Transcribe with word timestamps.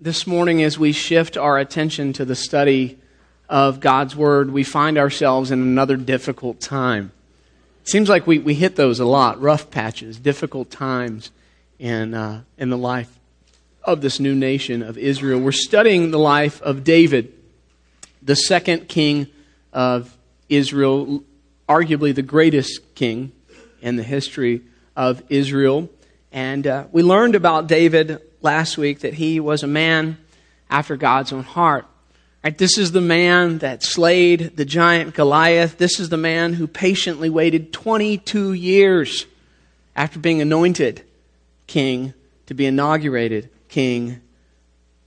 This 0.00 0.28
morning, 0.28 0.62
as 0.62 0.78
we 0.78 0.92
shift 0.92 1.36
our 1.36 1.58
attention 1.58 2.12
to 2.12 2.24
the 2.24 2.36
study 2.36 3.00
of 3.48 3.80
God's 3.80 4.14
Word, 4.14 4.52
we 4.52 4.62
find 4.62 4.96
ourselves 4.96 5.50
in 5.50 5.60
another 5.60 5.96
difficult 5.96 6.60
time. 6.60 7.10
It 7.82 7.88
seems 7.88 8.08
like 8.08 8.24
we, 8.24 8.38
we 8.38 8.54
hit 8.54 8.76
those 8.76 9.00
a 9.00 9.04
lot 9.04 9.40
rough 9.40 9.72
patches, 9.72 10.16
difficult 10.20 10.70
times 10.70 11.32
in, 11.80 12.14
uh, 12.14 12.42
in 12.56 12.70
the 12.70 12.78
life 12.78 13.18
of 13.82 14.00
this 14.00 14.20
new 14.20 14.36
nation 14.36 14.84
of 14.84 14.96
Israel. 14.96 15.40
We're 15.40 15.50
studying 15.50 16.12
the 16.12 16.18
life 16.20 16.62
of 16.62 16.84
David, 16.84 17.32
the 18.22 18.36
second 18.36 18.88
king 18.88 19.26
of 19.72 20.16
Israel, 20.48 21.24
arguably 21.68 22.14
the 22.14 22.22
greatest 22.22 22.94
king 22.94 23.32
in 23.82 23.96
the 23.96 24.04
history 24.04 24.60
of 24.94 25.24
Israel. 25.28 25.90
And 26.30 26.68
uh, 26.68 26.84
we 26.92 27.02
learned 27.02 27.34
about 27.34 27.66
David 27.66 28.22
last 28.40 28.78
week 28.78 29.00
that 29.00 29.14
he 29.14 29.40
was 29.40 29.62
a 29.62 29.66
man 29.68 30.18
after 30.70 30.96
God's 30.96 31.32
own 31.32 31.44
heart. 31.44 31.86
Right, 32.44 32.56
this 32.56 32.78
is 32.78 32.92
the 32.92 33.00
man 33.00 33.58
that 33.58 33.82
slayed 33.82 34.56
the 34.56 34.64
giant 34.64 35.14
Goliath. 35.14 35.76
This 35.78 35.98
is 35.98 36.08
the 36.08 36.16
man 36.16 36.52
who 36.54 36.66
patiently 36.66 37.30
waited 37.30 37.72
22 37.72 38.52
years 38.52 39.26
after 39.96 40.18
being 40.18 40.40
anointed 40.40 41.02
king 41.66 42.14
to 42.46 42.54
be 42.54 42.66
inaugurated 42.66 43.50
king. 43.68 44.20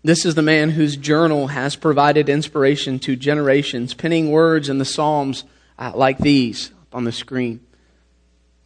This 0.04 0.26
is 0.26 0.36
the 0.36 0.42
man 0.42 0.72
whose 0.72 0.98
journal 0.98 1.48
has 1.48 1.76
provided 1.76 2.28
inspiration 2.28 3.00
to 3.00 3.16
generations, 3.16 3.94
penning 3.94 4.32
words 4.32 4.68
in 4.68 4.78
the 4.78 4.86
Psalms 4.86 5.44
uh, 5.78 5.92
like 5.96 6.18
these 6.18 6.72
on 6.92 7.04
the 7.04 7.12
screen. 7.12 7.60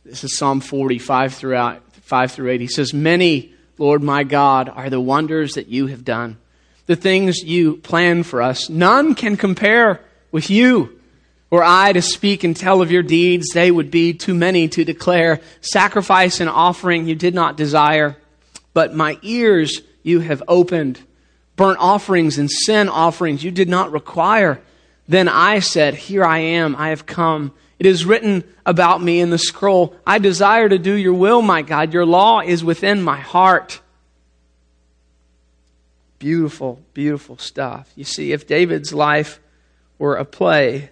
This 0.03 0.23
is 0.23 0.37
Psalm 0.37 0.59
45 0.59 1.33
throughout 1.33 1.81
5 2.01 2.31
through 2.31 2.51
8. 2.51 2.61
He 2.61 2.67
says, 2.67 2.93
Many, 2.93 3.54
Lord 3.77 4.01
my 4.01 4.23
God, 4.23 4.69
are 4.69 4.89
the 4.89 4.99
wonders 4.99 5.53
that 5.53 5.67
you 5.67 5.87
have 5.87 6.05
done, 6.05 6.37
the 6.85 6.95
things 6.95 7.43
you 7.43 7.77
plan 7.77 8.23
for 8.23 8.41
us. 8.41 8.69
None 8.69 9.15
can 9.15 9.37
compare 9.37 10.01
with 10.31 10.49
you. 10.49 10.99
Were 11.49 11.63
I 11.63 11.93
to 11.93 12.01
speak 12.01 12.43
and 12.43 12.55
tell 12.55 12.81
of 12.81 12.91
your 12.91 13.03
deeds, 13.03 13.49
they 13.53 13.71
would 13.71 13.91
be 13.91 14.13
too 14.13 14.33
many 14.33 14.67
to 14.69 14.83
declare. 14.83 15.41
Sacrifice 15.61 16.39
and 16.39 16.49
offering 16.49 17.07
you 17.07 17.15
did 17.15 17.35
not 17.35 17.57
desire, 17.57 18.17
but 18.73 18.95
my 18.95 19.17
ears 19.21 19.81
you 20.03 20.19
have 20.19 20.43
opened. 20.47 20.99
Burnt 21.55 21.79
offerings 21.79 22.37
and 22.37 22.51
sin 22.51 22.89
offerings 22.89 23.43
you 23.43 23.51
did 23.51 23.69
not 23.69 23.91
require. 23.91 24.61
Then 25.07 25.29
I 25.29 25.59
said, 25.59 25.95
Here 25.95 26.25
I 26.25 26.39
am, 26.39 26.75
I 26.75 26.89
have 26.89 27.05
come. 27.05 27.53
It 27.77 27.85
is 27.85 28.05
written 28.05 28.43
about 28.65 29.01
me 29.01 29.19
in 29.19 29.29
the 29.29 29.37
scroll. 29.37 29.95
I 30.07 30.17
desire 30.19 30.69
to 30.69 30.77
do 30.77 30.93
your 30.93 31.13
will, 31.13 31.41
my 31.41 31.61
God. 31.61 31.93
Your 31.93 32.05
law 32.05 32.39
is 32.39 32.63
within 32.63 33.01
my 33.01 33.19
heart. 33.19 33.81
Beautiful, 36.19 36.81
beautiful 36.93 37.37
stuff. 37.37 37.91
You 37.95 38.05
see, 38.05 38.31
if 38.31 38.47
David's 38.47 38.93
life 38.93 39.39
were 39.97 40.15
a 40.15 40.25
play, 40.25 40.89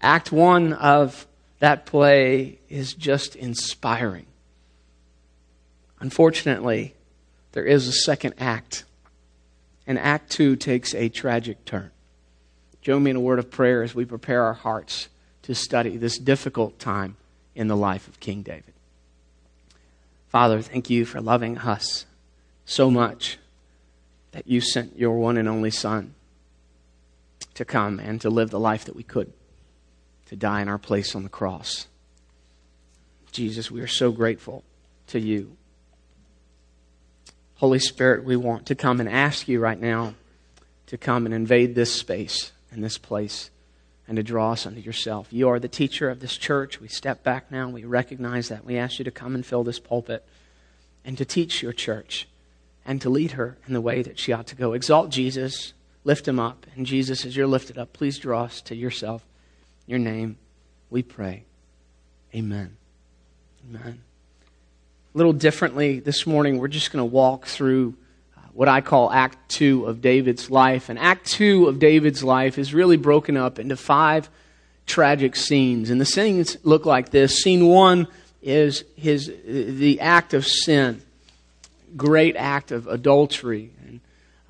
Act 0.00 0.30
one 0.30 0.72
of 0.74 1.26
that 1.58 1.86
play 1.86 2.58
is 2.68 2.94
just 2.94 3.34
inspiring. 3.34 4.26
Unfortunately, 6.00 6.94
there 7.52 7.64
is 7.64 7.88
a 7.88 7.92
second 7.92 8.34
act, 8.38 8.84
and 9.86 9.98
Act 9.98 10.30
two 10.30 10.54
takes 10.54 10.94
a 10.94 11.08
tragic 11.08 11.64
turn. 11.64 11.90
Join 12.80 13.02
me 13.02 13.10
in 13.10 13.16
a 13.16 13.20
word 13.20 13.40
of 13.40 13.50
prayer 13.50 13.82
as 13.82 13.94
we 13.94 14.04
prepare 14.04 14.44
our 14.44 14.54
hearts 14.54 15.08
to 15.48 15.54
study 15.54 15.96
this 15.96 16.18
difficult 16.18 16.78
time 16.78 17.16
in 17.54 17.68
the 17.68 17.76
life 17.76 18.06
of 18.06 18.20
King 18.20 18.42
David. 18.42 18.74
Father, 20.28 20.60
thank 20.60 20.90
you 20.90 21.06
for 21.06 21.22
loving 21.22 21.56
us 21.56 22.04
so 22.66 22.90
much 22.90 23.38
that 24.32 24.46
you 24.46 24.60
sent 24.60 24.98
your 24.98 25.16
one 25.16 25.38
and 25.38 25.48
only 25.48 25.70
Son 25.70 26.14
to 27.54 27.64
come 27.64 27.98
and 27.98 28.20
to 28.20 28.28
live 28.28 28.50
the 28.50 28.60
life 28.60 28.84
that 28.84 28.94
we 28.94 29.02
could, 29.02 29.32
to 30.26 30.36
die 30.36 30.60
in 30.60 30.68
our 30.68 30.76
place 30.76 31.14
on 31.14 31.22
the 31.22 31.30
cross. 31.30 31.86
Jesus, 33.32 33.70
we 33.70 33.80
are 33.80 33.86
so 33.86 34.12
grateful 34.12 34.64
to 35.06 35.18
you. 35.18 35.56
Holy 37.54 37.78
Spirit, 37.78 38.22
we 38.22 38.36
want 38.36 38.66
to 38.66 38.74
come 38.74 39.00
and 39.00 39.08
ask 39.08 39.48
you 39.48 39.60
right 39.60 39.80
now 39.80 40.12
to 40.88 40.98
come 40.98 41.24
and 41.24 41.34
invade 41.34 41.74
this 41.74 41.94
space 41.94 42.52
and 42.70 42.84
this 42.84 42.98
place 42.98 43.48
and 44.08 44.16
to 44.16 44.22
draw 44.22 44.52
us 44.52 44.66
unto 44.66 44.80
yourself. 44.80 45.28
You 45.30 45.50
are 45.50 45.60
the 45.60 45.68
teacher 45.68 46.08
of 46.08 46.20
this 46.20 46.38
church. 46.38 46.80
We 46.80 46.88
step 46.88 47.22
back 47.22 47.52
now. 47.52 47.68
We 47.68 47.84
recognize 47.84 48.48
that. 48.48 48.64
We 48.64 48.78
ask 48.78 48.98
you 48.98 49.04
to 49.04 49.10
come 49.10 49.34
and 49.34 49.44
fill 49.44 49.64
this 49.64 49.78
pulpit 49.78 50.26
and 51.04 51.18
to 51.18 51.26
teach 51.26 51.62
your 51.62 51.74
church 51.74 52.26
and 52.86 53.02
to 53.02 53.10
lead 53.10 53.32
her 53.32 53.58
in 53.66 53.74
the 53.74 53.82
way 53.82 54.00
that 54.02 54.18
she 54.18 54.32
ought 54.32 54.46
to 54.46 54.56
go. 54.56 54.72
Exalt 54.72 55.10
Jesus, 55.10 55.74
lift 56.04 56.26
him 56.26 56.40
up. 56.40 56.66
And 56.74 56.86
Jesus, 56.86 57.26
as 57.26 57.36
you're 57.36 57.46
lifted 57.46 57.76
up, 57.76 57.92
please 57.92 58.18
draw 58.18 58.44
us 58.44 58.62
to 58.62 58.74
yourself. 58.74 59.24
your 59.86 59.98
name, 59.98 60.38
we 60.88 61.02
pray. 61.02 61.44
Amen. 62.34 62.76
Amen. 63.68 64.00
A 65.14 65.18
little 65.18 65.34
differently 65.34 66.00
this 66.00 66.26
morning, 66.26 66.58
we're 66.58 66.68
just 66.68 66.92
going 66.92 67.02
to 67.02 67.14
walk 67.14 67.46
through 67.46 67.94
what 68.58 68.66
I 68.66 68.80
call 68.80 69.12
Act 69.12 69.38
2 69.50 69.86
of 69.86 70.00
David's 70.00 70.50
life. 70.50 70.88
And 70.88 70.98
Act 70.98 71.28
2 71.28 71.68
of 71.68 71.78
David's 71.78 72.24
life 72.24 72.58
is 72.58 72.74
really 72.74 72.96
broken 72.96 73.36
up 73.36 73.60
into 73.60 73.76
five 73.76 74.28
tragic 74.84 75.36
scenes. 75.36 75.90
And 75.90 76.00
the 76.00 76.04
scenes 76.04 76.56
look 76.64 76.84
like 76.84 77.10
this. 77.10 77.40
Scene 77.40 77.68
1 77.68 78.08
is 78.42 78.82
his, 78.96 79.32
the 79.46 80.00
act 80.00 80.34
of 80.34 80.44
sin, 80.44 81.00
great 81.96 82.34
act 82.34 82.72
of 82.72 82.88
adultery. 82.88 83.70
And, 83.86 84.00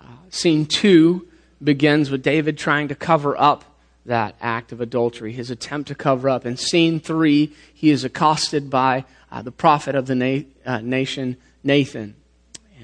uh, 0.00 0.04
scene 0.30 0.64
2 0.64 1.28
begins 1.62 2.10
with 2.10 2.22
David 2.22 2.56
trying 2.56 2.88
to 2.88 2.94
cover 2.94 3.38
up 3.38 3.62
that 4.06 4.36
act 4.40 4.72
of 4.72 4.80
adultery, 4.80 5.34
his 5.34 5.50
attempt 5.50 5.88
to 5.88 5.94
cover 5.94 6.30
up. 6.30 6.46
In 6.46 6.56
scene 6.56 6.98
3, 6.98 7.52
he 7.74 7.90
is 7.90 8.04
accosted 8.04 8.70
by 8.70 9.04
uh, 9.30 9.42
the 9.42 9.52
prophet 9.52 9.94
of 9.94 10.06
the 10.06 10.14
na- 10.14 10.46
uh, 10.64 10.80
nation, 10.80 11.36
Nathan. 11.62 12.14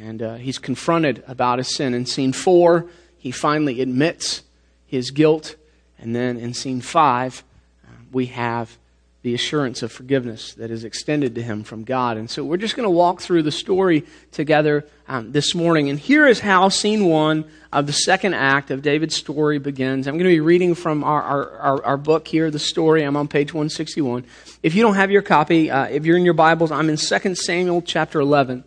And 0.02 0.22
uh, 0.22 0.34
he's 0.34 0.58
confronted 0.58 1.22
about 1.26 1.58
his 1.58 1.74
sin. 1.74 1.94
In 1.94 2.06
scene 2.06 2.32
four, 2.32 2.86
he 3.16 3.30
finally 3.30 3.80
admits 3.80 4.42
his 4.86 5.10
guilt. 5.10 5.56
And 5.98 6.14
then 6.14 6.36
in 6.36 6.54
scene 6.54 6.80
five, 6.80 7.44
uh, 7.84 7.90
we 8.12 8.26
have 8.26 8.76
the 9.24 9.32
assurance 9.32 9.82
of 9.82 9.90
forgiveness 9.90 10.52
that 10.52 10.70
is 10.70 10.84
extended 10.84 11.34
to 11.34 11.42
him 11.42 11.64
from 11.64 11.82
God. 11.82 12.18
And 12.18 12.28
so 12.28 12.44
we're 12.44 12.58
just 12.58 12.76
going 12.76 12.84
to 12.84 12.90
walk 12.90 13.22
through 13.22 13.42
the 13.42 13.50
story 13.50 14.04
together 14.32 14.86
um, 15.08 15.32
this 15.32 15.54
morning. 15.54 15.88
And 15.88 15.98
here 15.98 16.26
is 16.26 16.40
how 16.40 16.68
scene 16.68 17.06
one 17.06 17.46
of 17.72 17.86
the 17.86 17.92
second 17.94 18.34
act 18.34 18.70
of 18.70 18.82
David's 18.82 19.16
story 19.16 19.58
begins. 19.58 20.06
I'm 20.06 20.18
going 20.18 20.30
to 20.30 20.36
be 20.36 20.40
reading 20.40 20.74
from 20.74 21.02
our, 21.02 21.22
our, 21.22 21.50
our, 21.58 21.84
our 21.84 21.96
book 21.96 22.28
here, 22.28 22.50
the 22.50 22.58
story. 22.58 23.02
I'm 23.02 23.16
on 23.16 23.26
page 23.26 23.54
161. 23.54 24.26
If 24.62 24.74
you 24.74 24.82
don't 24.82 24.96
have 24.96 25.10
your 25.10 25.22
copy, 25.22 25.70
uh, 25.70 25.86
if 25.86 26.04
you're 26.04 26.18
in 26.18 26.26
your 26.26 26.34
Bibles, 26.34 26.70
I'm 26.70 26.90
in 26.90 26.98
2 26.98 27.34
Samuel 27.34 27.80
chapter 27.80 28.20
11. 28.20 28.62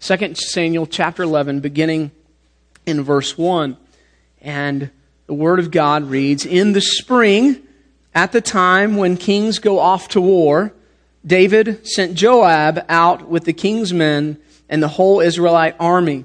2 0.00 0.34
Samuel 0.34 0.86
chapter 0.86 1.22
11, 1.22 1.60
beginning 1.60 2.10
in 2.84 3.02
verse 3.02 3.36
1. 3.36 3.76
And 4.40 4.90
the 5.26 5.34
Word 5.34 5.58
of 5.58 5.70
God 5.70 6.04
reads 6.04 6.44
In 6.44 6.72
the 6.72 6.80
spring, 6.80 7.62
at 8.14 8.32
the 8.32 8.40
time 8.40 8.96
when 8.96 9.16
kings 9.16 9.58
go 9.58 9.78
off 9.78 10.08
to 10.08 10.20
war, 10.20 10.72
David 11.26 11.86
sent 11.86 12.14
Joab 12.14 12.84
out 12.88 13.28
with 13.28 13.44
the 13.44 13.52
king's 13.52 13.92
men 13.92 14.38
and 14.68 14.82
the 14.82 14.88
whole 14.88 15.20
Israelite 15.20 15.74
army. 15.80 16.24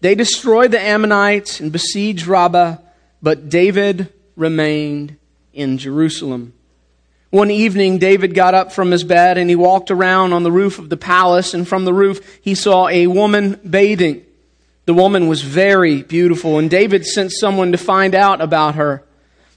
They 0.00 0.14
destroyed 0.14 0.72
the 0.72 0.80
Ammonites 0.80 1.58
and 1.58 1.72
besieged 1.72 2.26
Rabbah, 2.26 2.76
but 3.22 3.48
David 3.48 4.12
remained 4.36 5.16
in 5.54 5.78
Jerusalem. 5.78 6.52
One 7.36 7.50
evening, 7.50 7.98
David 7.98 8.34
got 8.34 8.54
up 8.54 8.72
from 8.72 8.90
his 8.90 9.04
bed 9.04 9.36
and 9.36 9.50
he 9.50 9.56
walked 9.56 9.90
around 9.90 10.32
on 10.32 10.42
the 10.42 10.50
roof 10.50 10.78
of 10.78 10.88
the 10.88 10.96
palace, 10.96 11.52
and 11.52 11.68
from 11.68 11.84
the 11.84 11.92
roof, 11.92 12.38
he 12.40 12.54
saw 12.54 12.88
a 12.88 13.08
woman 13.08 13.60
bathing. 13.60 14.24
The 14.86 14.94
woman 14.94 15.28
was 15.28 15.42
very 15.42 16.02
beautiful, 16.02 16.58
and 16.58 16.70
David 16.70 17.04
sent 17.04 17.32
someone 17.32 17.72
to 17.72 17.76
find 17.76 18.14
out 18.14 18.40
about 18.40 18.76
her. 18.76 19.04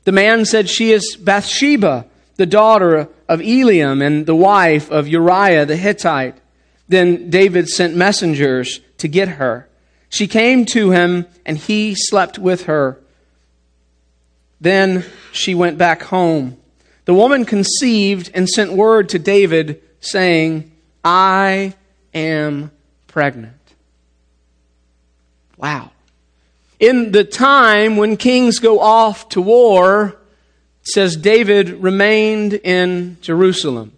The 0.04 0.12
man 0.12 0.44
said, 0.44 0.68
She 0.68 0.92
is 0.92 1.16
Bathsheba, 1.16 2.06
the 2.36 2.46
daughter 2.46 3.08
of 3.30 3.40
Eliam 3.40 4.06
and 4.06 4.25
the 4.25 4.36
wife 4.36 4.92
of 4.92 5.08
Uriah 5.08 5.66
the 5.66 5.78
Hittite. 5.78 6.36
Then 6.90 7.30
David 7.30 7.70
sent 7.70 7.96
messengers 7.96 8.82
to 8.98 9.08
get 9.08 9.30
her. 9.30 9.70
She 10.10 10.28
came 10.28 10.66
to 10.66 10.92
him, 10.92 11.28
and 11.46 11.58
he 11.58 11.96
slept 11.96 12.38
with 12.38 12.64
her. 12.64 13.00
Then 14.60 15.06
she 15.32 15.56
went 15.56 15.78
back 15.78 16.02
home. 16.02 16.59
The 17.10 17.16
woman 17.16 17.44
conceived 17.44 18.30
and 18.36 18.48
sent 18.48 18.72
word 18.74 19.10
to 19.10 19.18
David 19.18 19.82
saying, 20.00 20.72
I 21.04 21.74
am 22.14 22.70
pregnant. 23.08 23.56
Wow. 25.58 25.90
In 26.80 27.12
the 27.12 27.24
time 27.24 27.98
when 27.98 28.16
kings 28.16 28.60
go 28.60 28.80
off 28.80 29.28
to 29.30 29.42
war, 29.42 30.18
says 30.84 31.18
David 31.18 31.82
remained 31.82 32.54
in 32.54 33.18
Jerusalem. 33.22 33.92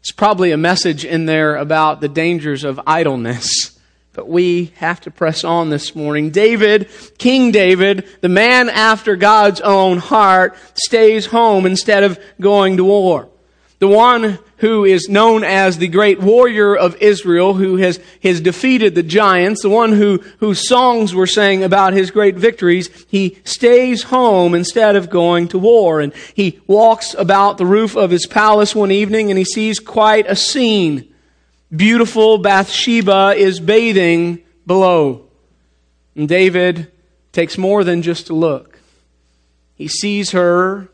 It's 0.00 0.12
probably 0.12 0.50
a 0.50 0.58
message 0.58 1.02
in 1.02 1.24
there 1.24 1.56
about 1.56 2.02
the 2.02 2.10
dangers 2.10 2.62
of 2.62 2.78
idleness, 2.86 3.48
But 4.14 4.28
we 4.28 4.72
have 4.76 5.00
to 5.02 5.10
press 5.10 5.42
on 5.42 5.70
this 5.70 5.96
morning. 5.96 6.30
David, 6.30 6.88
King 7.18 7.50
David, 7.50 8.06
the 8.20 8.28
man 8.28 8.68
after 8.68 9.16
God's 9.16 9.60
own 9.60 9.98
heart, 9.98 10.56
stays 10.74 11.26
home 11.26 11.66
instead 11.66 12.04
of 12.04 12.20
going 12.40 12.76
to 12.76 12.84
war. 12.84 13.28
The 13.80 13.88
one 13.88 14.38
who 14.58 14.84
is 14.84 15.08
known 15.08 15.42
as 15.42 15.78
the 15.78 15.88
great 15.88 16.20
warrior 16.20 16.76
of 16.76 16.94
Israel, 17.02 17.54
who 17.54 17.76
has, 17.78 17.98
has 18.22 18.40
defeated 18.40 18.94
the 18.94 19.02
giants, 19.02 19.62
the 19.62 19.68
one 19.68 19.90
who, 19.90 20.22
whose 20.38 20.68
songs 20.68 21.12
were 21.12 21.26
sang 21.26 21.64
about 21.64 21.92
his 21.92 22.12
great 22.12 22.36
victories, 22.36 22.88
he 23.08 23.38
stays 23.42 24.04
home 24.04 24.54
instead 24.54 24.94
of 24.94 25.10
going 25.10 25.48
to 25.48 25.58
war. 25.58 26.00
And 26.00 26.14
he 26.34 26.60
walks 26.68 27.14
about 27.14 27.58
the 27.58 27.66
roof 27.66 27.96
of 27.96 28.12
his 28.12 28.26
palace 28.28 28.76
one 28.76 28.92
evening 28.92 29.30
and 29.30 29.38
he 29.38 29.44
sees 29.44 29.80
quite 29.80 30.26
a 30.28 30.36
scene 30.36 31.13
beautiful 31.74 32.38
Bathsheba 32.38 33.34
is 33.36 33.60
bathing 33.60 34.42
below. 34.66 35.26
And 36.14 36.28
David 36.28 36.90
takes 37.32 37.58
more 37.58 37.84
than 37.84 38.02
just 38.02 38.30
a 38.30 38.34
look. 38.34 38.78
He 39.74 39.88
sees 39.88 40.30
her 40.30 40.88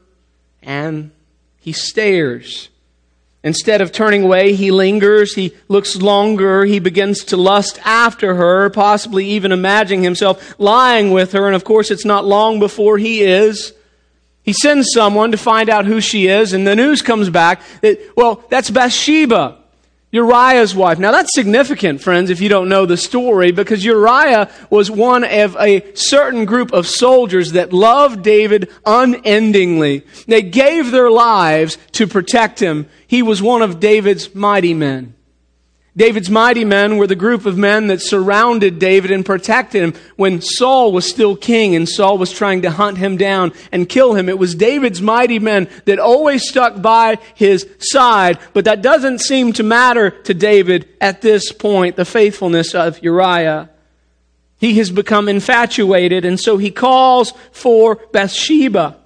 and 0.63 1.11
he 1.59 1.73
stares. 1.73 2.69
Instead 3.43 3.81
of 3.81 3.91
turning 3.91 4.25
away, 4.25 4.55
he 4.55 4.71
lingers, 4.71 5.35
he 5.35 5.55
looks 5.69 5.97
longer, 5.97 6.67
he 6.67 6.79
begins 6.79 7.25
to 7.25 7.39
lust 7.39 7.79
after 7.87 8.35
her, 8.35 8.69
possibly 8.69 9.25
even 9.31 9.51
imagining 9.51 10.03
himself 10.03 10.55
lying 10.59 11.11
with 11.11 11.33
her, 11.33 11.47
and 11.47 11.57
of 11.57 11.65
course 11.65 11.91
it's 11.91 12.05
not 12.05 12.27
long 12.27 12.59
before 12.59 12.99
he 12.99 13.23
is. 13.23 13.73
He 14.43 14.53
sends 14.53 14.93
someone 14.93 15.31
to 15.31 15.39
find 15.39 15.71
out 15.71 15.87
who 15.87 16.03
she 16.03 16.27
is, 16.27 16.53
and 16.53 16.67
the 16.67 16.77
news 16.77 17.01
comes 17.01 17.31
back 17.31 17.63
that, 17.81 17.99
well, 18.15 18.45
that's 18.51 18.69
Bathsheba. 18.69 19.60
Uriah's 20.13 20.75
wife. 20.75 20.99
Now 20.99 21.13
that's 21.13 21.33
significant, 21.33 22.01
friends, 22.01 22.31
if 22.31 22.41
you 22.41 22.49
don't 22.49 22.69
know 22.69 22.85
the 22.85 22.97
story, 22.97 23.53
because 23.53 23.85
Uriah 23.85 24.51
was 24.69 24.91
one 24.91 25.23
of 25.23 25.57
a 25.57 25.95
certain 25.95 26.45
group 26.45 26.73
of 26.73 26.89
soldiers 26.89 27.53
that 27.53 27.73
loved 27.73 28.25
David 28.25 28.71
unendingly. 28.85 30.05
They 30.27 30.43
gave 30.43 30.91
their 30.91 31.11
lives 31.11 31.79
to 31.93 32.09
protect 32.09 32.59
him. 32.59 32.89
He 33.07 33.23
was 33.23 33.41
one 33.41 33.63
of 33.63 33.79
David's 33.79 34.35
mighty 34.35 34.75
men. 34.75 35.15
David's 35.97 36.31
mighty 36.31 36.65
men 36.65 36.99
were 36.99 37.09
the 37.09 37.17
group 37.17 37.47
of 37.47 37.59
men 37.59 37.89
that 37.89 38.01
surrounded 38.01 38.79
David 38.79 39.11
and 39.11 39.27
protected 39.27 39.83
him 39.83 39.95
when 40.15 40.41
Saul 40.41 40.93
was 40.93 41.09
still 41.09 41.35
king 41.35 41.75
and 41.75 41.89
Saul 41.89 42.17
was 42.17 42.33
trying 42.33 42.63
to 42.63 42.71
hunt 42.71 42.99
him 42.99 43.17
down 43.17 43.53
and 43.73 43.89
kill 43.89 44.15
him. 44.15 44.29
It 44.29 44.39
was 44.39 44.55
David's 44.55 45.03
mighty 45.03 45.41
men 45.41 45.69
that 45.87 45.99
always 45.99 46.49
stuck 46.49 46.81
by 46.81 47.19
his 47.35 47.69
side, 47.79 48.39
but 48.53 48.67
that 48.67 48.83
doesn't 48.83 49.19
seem 49.19 49.53
to 49.55 49.65
matter 49.65 50.11
to 50.11 50.33
David 50.33 50.89
at 51.01 51.23
this 51.23 51.51
point, 51.51 51.97
the 51.97 52.05
faithfulness 52.05 52.73
of 52.73 53.03
Uriah. 53.03 53.69
He 54.59 54.75
has 54.79 54.91
become 54.91 55.29
infatuated 55.29 56.25
and 56.25 56.39
so 56.39 56.57
he 56.57 56.71
calls 56.71 57.33
for 57.51 57.97
Bathsheba. 58.13 58.97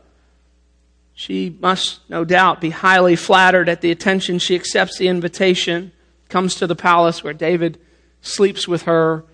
She 1.15 1.57
must 1.61 2.01
no 2.11 2.27
doubt 2.27 2.61
be 2.61 2.71
highly 2.71 3.17
flattered 3.17 3.71
at 3.71 3.81
the 3.81 3.91
attention 3.91 4.39
she 4.39 4.55
accepts 4.55 4.99
the 4.99 5.09
invitation 5.09 5.93
comes 6.29 6.57
to 6.57 6.67
the 6.67 6.77
palace 6.77 7.23
where 7.23 7.35
David 7.35 7.79
sleeps 8.21 8.67
with 8.67 8.83
her 8.83 9.25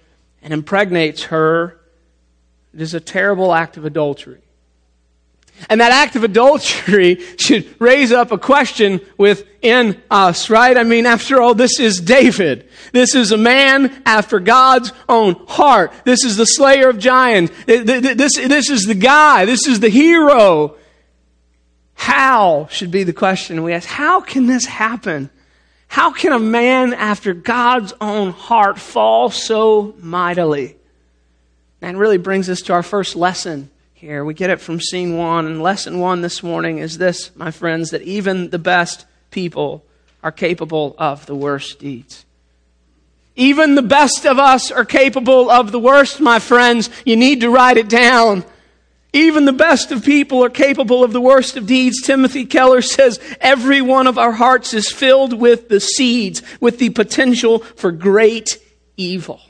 and 0.42 0.52
impregnates 0.52 1.24
her. 1.24 1.80
It 2.74 2.80
is 2.80 2.94
a 2.94 3.00
terrible 3.00 3.52
act 3.52 3.76
of 3.76 3.84
adultery. 3.84 4.42
And 5.68 5.80
that 5.80 5.92
act 5.92 6.16
of 6.16 6.24
adultery 6.24 7.16
should 7.36 7.80
raise 7.80 8.12
up 8.12 8.32
a 8.32 8.38
question 8.38 9.00
within 9.18 10.00
us, 10.10 10.48
right? 10.48 10.76
I 10.76 10.84
mean, 10.84 11.04
after 11.04 11.40
all, 11.40 11.54
this 11.54 11.78
is 11.78 12.00
David. 12.00 12.68
This 12.92 13.14
is 13.14 13.32
a 13.32 13.36
man 13.36 14.02
after 14.06 14.40
God's 14.40 14.92
own 15.08 15.34
heart. 15.48 15.92
This 16.04 16.24
is 16.24 16.36
the 16.36 16.46
slayer 16.46 16.88
of 16.88 16.98
giants. 16.98 17.52
This, 17.66 18.36
this 18.36 18.70
is 18.70 18.84
the 18.84 18.94
guy. 18.94 19.44
This 19.44 19.66
is 19.66 19.80
the 19.80 19.90
hero. 19.90 20.76
How 21.94 22.66
should 22.70 22.90
be 22.90 23.04
the 23.04 23.12
question 23.12 23.62
we 23.62 23.74
ask. 23.74 23.86
How 23.86 24.20
can 24.20 24.46
this 24.46 24.64
happen? 24.64 25.28
How 25.90 26.12
can 26.12 26.32
a 26.32 26.38
man 26.38 26.94
after 26.94 27.34
God's 27.34 27.92
own 28.00 28.30
heart 28.30 28.78
fall 28.78 29.28
so 29.28 29.92
mightily? 29.98 30.76
And 31.82 31.98
really 31.98 32.16
brings 32.16 32.48
us 32.48 32.62
to 32.62 32.74
our 32.74 32.84
first 32.84 33.16
lesson 33.16 33.70
here. 33.92 34.24
We 34.24 34.32
get 34.32 34.50
it 34.50 34.60
from 34.60 34.80
scene 34.80 35.16
one. 35.16 35.46
And 35.46 35.60
lesson 35.60 35.98
one 35.98 36.20
this 36.20 36.44
morning 36.44 36.78
is 36.78 36.96
this, 36.98 37.34
my 37.34 37.50
friends, 37.50 37.90
that 37.90 38.02
even 38.02 38.50
the 38.50 38.58
best 38.58 39.04
people 39.32 39.84
are 40.22 40.30
capable 40.30 40.94
of 40.96 41.26
the 41.26 41.34
worst 41.34 41.80
deeds. 41.80 42.24
Even 43.34 43.74
the 43.74 43.82
best 43.82 44.24
of 44.24 44.38
us 44.38 44.70
are 44.70 44.84
capable 44.84 45.50
of 45.50 45.72
the 45.72 45.80
worst, 45.80 46.20
my 46.20 46.38
friends. 46.38 46.88
You 47.04 47.16
need 47.16 47.40
to 47.40 47.50
write 47.50 47.78
it 47.78 47.88
down. 47.88 48.44
Even 49.12 49.44
the 49.44 49.52
best 49.52 49.90
of 49.90 50.04
people 50.04 50.44
are 50.44 50.50
capable 50.50 51.02
of 51.02 51.12
the 51.12 51.20
worst 51.20 51.56
of 51.56 51.66
deeds. 51.66 52.00
Timothy 52.02 52.44
Keller 52.44 52.80
says 52.82 53.18
every 53.40 53.80
one 53.80 54.06
of 54.06 54.18
our 54.18 54.32
hearts 54.32 54.72
is 54.72 54.90
filled 54.90 55.32
with 55.32 55.68
the 55.68 55.80
seeds, 55.80 56.42
with 56.60 56.78
the 56.78 56.90
potential 56.90 57.58
for 57.58 57.90
great 57.90 58.58
evil. 58.96 59.40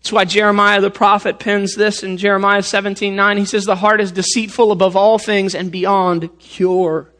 That's 0.00 0.12
why 0.12 0.24
Jeremiah 0.24 0.80
the 0.80 0.90
prophet 0.90 1.38
pens 1.38 1.74
this 1.74 2.02
in 2.02 2.16
Jeremiah 2.16 2.62
17 2.62 3.14
9. 3.14 3.36
He 3.38 3.44
says, 3.44 3.64
The 3.64 3.76
heart 3.76 4.00
is 4.00 4.12
deceitful 4.12 4.72
above 4.72 4.96
all 4.96 5.18
things 5.18 5.54
and 5.54 5.70
beyond 5.70 6.38
cure. 6.38 7.10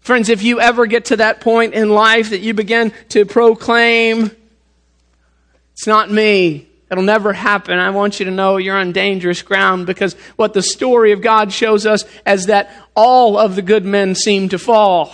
Friends, 0.00 0.28
if 0.28 0.42
you 0.42 0.60
ever 0.60 0.86
get 0.86 1.06
to 1.06 1.16
that 1.16 1.40
point 1.40 1.74
in 1.74 1.90
life 1.90 2.30
that 2.30 2.38
you 2.38 2.54
begin 2.54 2.92
to 3.10 3.26
proclaim, 3.26 4.30
it's 5.72 5.86
not 5.86 6.10
me, 6.10 6.65
It'll 6.90 7.02
never 7.02 7.32
happen. 7.32 7.78
I 7.78 7.90
want 7.90 8.20
you 8.20 8.26
to 8.26 8.30
know 8.30 8.58
you're 8.58 8.76
on 8.76 8.92
dangerous 8.92 9.42
ground 9.42 9.86
because 9.86 10.14
what 10.36 10.54
the 10.54 10.62
story 10.62 11.12
of 11.12 11.20
God 11.20 11.52
shows 11.52 11.84
us 11.84 12.04
is 12.26 12.46
that 12.46 12.70
all 12.94 13.36
of 13.36 13.56
the 13.56 13.62
good 13.62 13.84
men 13.84 14.14
seem 14.14 14.48
to 14.50 14.58
fall. 14.58 15.12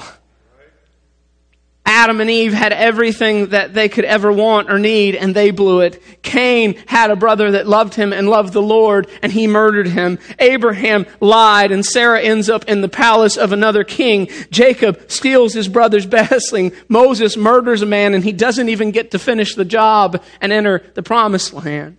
Adam 1.84 2.20
and 2.20 2.30
Eve 2.30 2.52
had 2.52 2.72
everything 2.72 3.48
that 3.48 3.74
they 3.74 3.88
could 3.88 4.04
ever 4.04 4.30
want 4.30 4.70
or 4.70 4.78
need, 4.78 5.16
and 5.16 5.34
they 5.34 5.50
blew 5.50 5.80
it. 5.80 6.00
Cain 6.22 6.74
had 6.86 7.10
a 7.10 7.16
brother 7.16 7.50
that 7.52 7.66
loved 7.66 7.94
him 7.94 8.12
and 8.12 8.28
loved 8.28 8.52
the 8.52 8.62
Lord, 8.62 9.08
and 9.20 9.32
he 9.32 9.48
murdered 9.48 9.88
him. 9.88 10.20
Abraham 10.38 11.06
lied, 11.18 11.72
and 11.72 11.84
Sarah 11.84 12.20
ends 12.20 12.48
up 12.48 12.66
in 12.66 12.82
the 12.82 12.88
palace 12.88 13.36
of 13.36 13.52
another 13.52 13.82
king. 13.82 14.28
Jacob 14.50 15.10
steals 15.10 15.54
his 15.54 15.66
brother's 15.66 16.06
bestling. 16.06 16.72
Moses 16.88 17.36
murders 17.36 17.82
a 17.82 17.86
man, 17.86 18.14
and 18.14 18.22
he 18.22 18.32
doesn't 18.32 18.68
even 18.68 18.92
get 18.92 19.10
to 19.10 19.18
finish 19.18 19.56
the 19.56 19.64
job 19.64 20.22
and 20.40 20.52
enter 20.52 20.84
the 20.94 21.02
promised 21.02 21.52
land. 21.52 21.96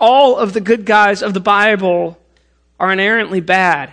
All 0.00 0.36
of 0.36 0.54
the 0.54 0.60
good 0.60 0.86
guys 0.86 1.22
of 1.22 1.34
the 1.34 1.40
Bible 1.40 2.18
are 2.80 2.92
inherently 2.92 3.40
bad, 3.40 3.92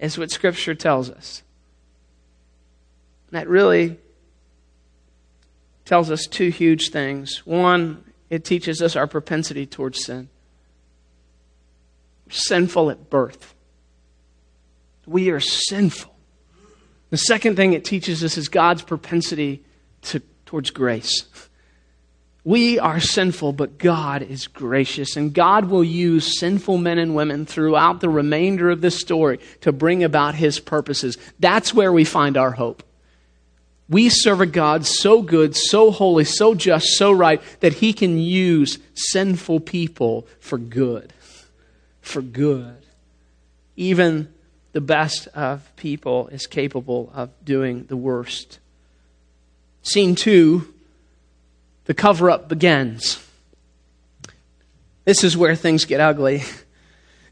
is 0.00 0.18
what 0.18 0.32
Scripture 0.32 0.74
tells 0.74 1.10
us. 1.10 1.42
That 3.30 3.46
really 3.48 3.98
tells 5.88 6.10
us 6.10 6.26
two 6.26 6.50
huge 6.50 6.90
things. 6.90 7.46
One, 7.46 8.04
it 8.28 8.44
teaches 8.44 8.82
us 8.82 8.94
our 8.94 9.06
propensity 9.06 9.64
towards 9.64 10.04
sin. 10.04 10.28
We're 12.26 12.32
sinful 12.32 12.90
at 12.90 13.08
birth. 13.08 13.54
We 15.06 15.30
are 15.30 15.40
sinful. 15.40 16.14
The 17.08 17.16
second 17.16 17.56
thing 17.56 17.72
it 17.72 17.86
teaches 17.86 18.22
us 18.22 18.36
is 18.36 18.50
God's 18.50 18.82
propensity 18.82 19.64
to, 20.02 20.20
towards 20.44 20.70
grace. 20.70 21.26
We 22.44 22.78
are 22.78 23.00
sinful, 23.00 23.54
but 23.54 23.78
God 23.78 24.20
is 24.20 24.46
gracious, 24.46 25.16
and 25.16 25.32
God 25.32 25.70
will 25.70 25.84
use 25.84 26.38
sinful 26.38 26.76
men 26.76 26.98
and 26.98 27.14
women 27.14 27.46
throughout 27.46 28.00
the 28.00 28.10
remainder 28.10 28.68
of 28.68 28.82
this 28.82 29.00
story 29.00 29.40
to 29.62 29.72
bring 29.72 30.04
about 30.04 30.34
His 30.34 30.60
purposes. 30.60 31.16
That's 31.40 31.72
where 31.72 31.92
we 31.92 32.04
find 32.04 32.36
our 32.36 32.50
hope. 32.50 32.82
We 33.88 34.10
serve 34.10 34.40
a 34.40 34.46
God 34.46 34.84
so 34.84 35.22
good, 35.22 35.56
so 35.56 35.90
holy, 35.90 36.24
so 36.24 36.54
just, 36.54 36.96
so 36.96 37.10
right, 37.10 37.40
that 37.60 37.74
he 37.74 37.92
can 37.92 38.18
use 38.18 38.78
sinful 38.94 39.60
people 39.60 40.26
for 40.40 40.58
good. 40.58 41.12
For 42.02 42.20
good. 42.20 42.76
Even 43.76 44.32
the 44.72 44.80
best 44.82 45.28
of 45.28 45.74
people 45.76 46.28
is 46.28 46.46
capable 46.46 47.10
of 47.14 47.30
doing 47.44 47.84
the 47.84 47.96
worst. 47.96 48.58
Scene 49.82 50.14
two 50.14 50.74
the 51.86 51.94
cover 51.94 52.30
up 52.30 52.50
begins. 52.50 53.18
This 55.06 55.24
is 55.24 55.38
where 55.38 55.56
things 55.56 55.86
get 55.86 56.00
ugly. 56.00 56.42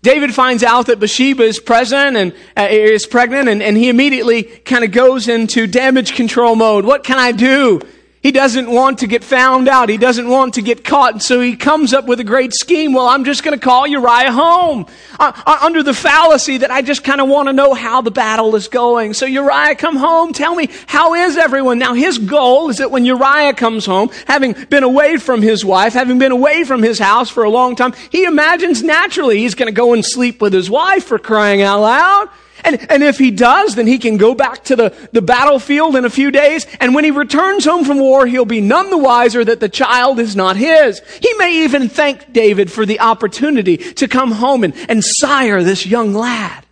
David 0.07 0.33
finds 0.33 0.63
out 0.63 0.87
that 0.87 1.01
Bathsheba 1.01 1.43
is 1.43 1.59
present 1.59 2.17
and 2.17 2.33
uh, 2.57 2.69
is 2.71 3.07
pregnant, 3.07 3.49
and, 3.49 3.61
and 3.61 3.77
he 3.77 3.89
immediately 3.89 4.45
kind 4.45 4.85
of 4.85 4.93
goes 4.93 5.27
into 5.27 5.67
damage 5.67 6.15
control 6.15 6.55
mode. 6.55 6.85
What 6.85 7.03
can 7.03 7.19
I 7.19 7.33
do? 7.33 7.81
He 8.27 8.33
doesn't 8.33 8.69
want 8.69 8.99
to 8.99 9.07
get 9.07 9.23
found 9.23 9.69
out. 9.69 9.89
He 9.89 9.99
doesn't 9.99 10.29
want 10.29 10.55
to 10.55 10.61
get 10.61 10.83
caught. 10.83 11.13
And 11.13 11.23
so 11.23 11.41
he 11.41 11.55
comes 11.55 11.95
up 11.95 12.07
with 12.07 12.19
a 12.19 12.25
great 12.25 12.53
scheme. 12.53 12.93
Well, 12.93 13.07
I'm 13.07 13.23
just 13.23 13.45
going 13.45 13.57
to 13.57 13.65
call 13.65 13.87
Uriah 13.87 14.33
home 14.33 14.87
uh, 15.21 15.31
uh, 15.47 15.59
under 15.63 15.85
the 15.85 15.95
fallacy 15.95 16.59
that 16.59 16.73
I 16.73 16.83
just 16.83 17.05
kind 17.05 17.21
of 17.21 17.29
want 17.29 17.49
to 17.49 17.53
know 17.53 17.73
how 17.73 18.01
the 18.01 18.11
battle 18.11 18.57
is 18.57 18.67
going. 18.67 19.15
So 19.15 19.27
Uriah, 19.27 19.77
come 19.77 19.95
home. 19.95 20.33
Tell 20.33 20.57
me, 20.57 20.69
how 20.89 21.15
is 21.15 21.37
everyone? 21.37 21.79
Now 21.79 21.95
his 21.95 22.19
goal 22.19 22.69
is 22.69 22.79
that 22.79 22.91
when 22.91 23.05
Uriah 23.05 23.55
comes 23.55 23.87
home, 23.87 24.11
having 24.27 24.55
been 24.71 24.83
away 24.83 25.19
from 25.19 25.41
his 25.41 25.65
wife, 25.65 25.93
having 25.93 26.19
been 26.19 26.33
away 26.33 26.65
from 26.65 26.83
his 26.83 26.99
house 26.99 27.31
for 27.31 27.45
a 27.45 27.49
long 27.49 27.77
time, 27.77 27.95
he 28.11 28.25
imagines 28.25 28.83
naturally 28.83 29.39
he's 29.39 29.55
going 29.55 29.69
to 29.69 29.73
go 29.73 29.93
and 29.93 30.05
sleep 30.05 30.43
with 30.43 30.53
his 30.53 30.69
wife 30.69 31.05
for 31.05 31.21
crying 31.21 31.63
out 31.63 31.81
loud. 31.81 32.29
And, 32.67 32.91
and 32.91 33.05
if 33.05 33.17
he 33.17 33.31
does, 33.31 33.77
then 33.77 33.87
he 33.87 33.97
can 33.97 34.17
go 34.17 34.35
back 34.35 34.65
to 34.65 34.75
the, 34.75 35.09
the 35.13 35.23
battlefield 35.23 35.95
in 35.95 36.05
a 36.05 36.11
few 36.11 36.33
days. 36.33 36.67
And 36.81 36.97
when 36.97 37.05
he 37.05 37.13
returns 37.13 37.65
home 37.65 37.85
from 37.85 38.01
war, 38.01 38.27
he'll 38.27 38.45
be 38.45 38.61
none 38.61 38.91
the 38.91 38.99
wiser 38.99 39.45
that 39.45 39.61
the 39.61 39.69
child 39.69 40.19
is 40.19 40.35
not 40.35 40.57
his. 40.57 41.01
He 41.23 41.33
may 41.35 41.63
even 41.63 41.89
thank 41.89 42.33
David 42.33 42.73
for 42.73 42.85
the 42.85 42.99
opportunity 42.99 43.77
to 43.77 44.09
come 44.09 44.33
home 44.33 44.65
and, 44.65 44.75
and 44.89 45.03
sire 45.05 45.63
this 45.63 45.87
young 45.87 46.13
lad. 46.13 46.67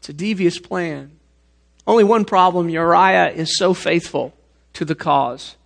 It's 0.00 0.10
a 0.10 0.12
devious 0.12 0.58
plan. 0.58 1.12
Only 1.86 2.04
one 2.04 2.26
problem 2.26 2.68
Uriah 2.68 3.30
is 3.30 3.56
so 3.56 3.72
faithful 3.72 4.34
to 4.74 4.84
the 4.84 4.94
cause. 4.94 5.56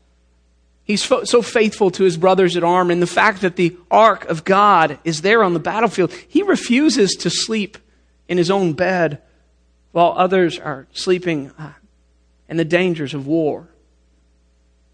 He's 0.93 1.03
fo- 1.03 1.25
so 1.25 1.41
faithful 1.41 1.91
to 1.93 2.05
his 2.05 2.19
brothers 2.19 2.55
at 2.55 2.63
arm, 2.63 2.91
and 2.91 3.01
the 3.01 3.07
fact 3.07 3.41
that 3.41 3.57
the 3.57 3.75
ark 3.91 4.27
of 4.27 4.45
God 4.45 4.99
is 5.05 5.23
there 5.23 5.43
on 5.43 5.55
the 5.55 5.59
battlefield, 5.59 6.13
he 6.13 6.43
refuses 6.43 7.13
to 7.15 7.31
sleep 7.31 7.79
in 8.29 8.37
his 8.37 8.51
own 8.51 8.75
bed 8.75 9.23
while 9.93 10.13
others 10.15 10.59
are 10.59 10.87
sleeping 10.93 11.51
uh, 11.59 11.73
in 12.47 12.59
the 12.59 12.65
dangers 12.67 13.15
of 13.15 13.27
war. 13.27 13.69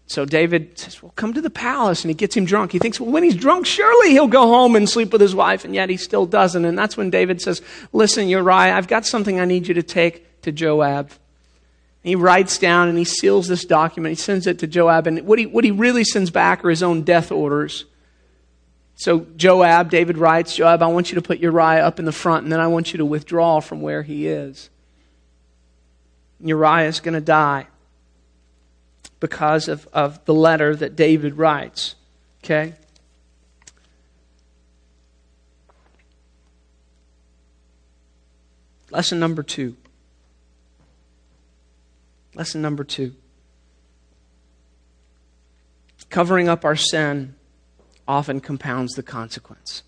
So 0.05 0.23
David 0.23 0.79
says, 0.79 1.03
Well, 1.03 1.11
come 1.17 1.33
to 1.33 1.41
the 1.41 1.49
palace. 1.49 2.05
And 2.05 2.09
he 2.09 2.15
gets 2.15 2.37
him 2.37 2.45
drunk. 2.45 2.71
He 2.71 2.79
thinks, 2.79 2.97
Well, 2.97 3.11
when 3.11 3.23
he's 3.23 3.35
drunk, 3.35 3.65
surely 3.65 4.11
he'll 4.11 4.27
go 4.27 4.47
home 4.47 4.77
and 4.77 4.87
sleep 4.87 5.11
with 5.11 5.19
his 5.19 5.35
wife. 5.35 5.65
And 5.65 5.75
yet 5.75 5.89
he 5.89 5.97
still 5.97 6.25
doesn't. 6.25 6.63
And 6.63 6.77
that's 6.77 6.95
when 6.95 7.09
David 7.09 7.41
says, 7.41 7.61
Listen, 7.91 8.29
Uriah, 8.29 8.73
I've 8.73 8.87
got 8.87 9.05
something 9.05 9.37
I 9.37 9.43
need 9.43 9.67
you 9.67 9.73
to 9.73 9.83
take 9.83 10.41
to 10.43 10.53
Joab. 10.53 11.11
He 12.03 12.15
writes 12.15 12.57
down 12.57 12.87
and 12.87 12.97
he 12.97 13.03
seals 13.03 13.47
this 13.47 13.65
document. 13.65 14.17
He 14.17 14.21
sends 14.21 14.47
it 14.47 14.59
to 14.59 14.67
Joab. 14.67 15.07
And 15.07 15.25
what 15.25 15.37
he, 15.37 15.45
what 15.45 15.63
he 15.63 15.71
really 15.71 16.03
sends 16.03 16.29
back 16.31 16.63
are 16.63 16.69
his 16.69 16.81
own 16.81 17.03
death 17.03 17.31
orders. 17.31 17.85
So, 18.95 19.25
Joab, 19.37 19.89
David 19.89 20.17
writes, 20.17 20.55
Joab, 20.55 20.81
I 20.81 20.87
want 20.87 21.09
you 21.09 21.15
to 21.15 21.21
put 21.21 21.39
Uriah 21.39 21.85
up 21.85 21.99
in 21.99 22.05
the 22.05 22.11
front, 22.11 22.43
and 22.43 22.51
then 22.51 22.59
I 22.59 22.67
want 22.67 22.91
you 22.91 22.97
to 22.97 23.05
withdraw 23.05 23.61
from 23.61 23.81
where 23.81 24.03
he 24.03 24.27
is. 24.27 24.69
Uriah 26.41 26.87
is 26.87 26.99
going 26.99 27.13
to 27.13 27.21
die 27.21 27.67
because 29.19 29.67
of, 29.67 29.87
of 29.93 30.23
the 30.25 30.33
letter 30.33 30.75
that 30.75 30.95
David 30.95 31.37
writes. 31.37 31.95
Okay? 32.43 32.73
Lesson 38.91 39.19
number 39.19 39.43
two. 39.43 39.75
Lesson 42.35 42.61
number 42.61 42.83
two 42.83 43.15
covering 46.09 46.49
up 46.49 46.65
our 46.65 46.75
sin 46.75 47.35
often 48.07 48.39
compounds 48.39 48.93
the 48.93 49.03
consequence. 49.03 49.83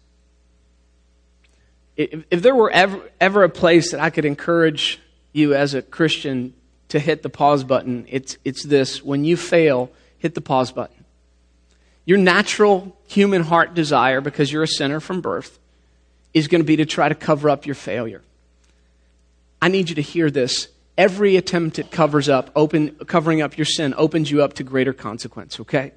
If, 1.98 2.24
if 2.29 2.41
there 2.41 2.55
were 2.55 2.71
ever, 2.71 3.01
ever 3.19 3.43
a 3.43 3.50
place 3.50 3.91
that 3.91 4.00
I 4.00 4.10
could 4.10 4.25
encourage 4.25 5.00
you 5.33 5.53
as 5.55 5.74
a 5.74 5.81
Christian 5.81 6.53
to 6.89 7.00
hit 7.00 7.24
the 7.24 7.29
pause 7.29 7.63
button, 7.63 8.05
it's, 8.10 8.38
it's 8.45 8.63
this. 8.63 9.03
When 9.03 9.25
you 9.25 9.38
fail, 9.38 9.91
hit 10.17 10.36
the 10.36 10.41
pause 10.41 10.71
button. 10.71 11.05
Your 12.05 12.17
natural 12.17 12.95
human 13.07 13.43
heart 13.43 13.74
desire, 13.74 14.21
because 14.21 14.51
you're 14.51 14.63
a 14.63 14.67
sinner 14.67 15.00
from 15.00 15.21
birth, 15.21 15.60
is 16.33 16.48
going 16.48 16.62
to 16.62 16.65
be 16.65 16.77
to 16.77 16.86
try 16.86 17.10
to 17.10 17.15
cover 17.15 17.50
up 17.50 17.65
your 17.65 17.75
failure. 17.75 18.21
I 19.62 19.67
need 19.67 19.89
you 19.89 19.95
to 19.95 20.01
hear 20.01 20.31
this 20.31 20.67
every 21.01 21.36
attempt 21.36 21.79
it 21.79 21.89
covers 21.89 22.29
up, 22.29 22.51
open, 22.55 22.91
covering 23.08 23.41
up 23.41 23.58
your 23.58 23.65
sin, 23.65 23.91
opens 23.98 24.29
you 24.29 24.43
up 24.43 24.53
to 24.53 24.63
greater 24.63 24.93
consequence, 24.93 25.60
okay? 25.60 25.93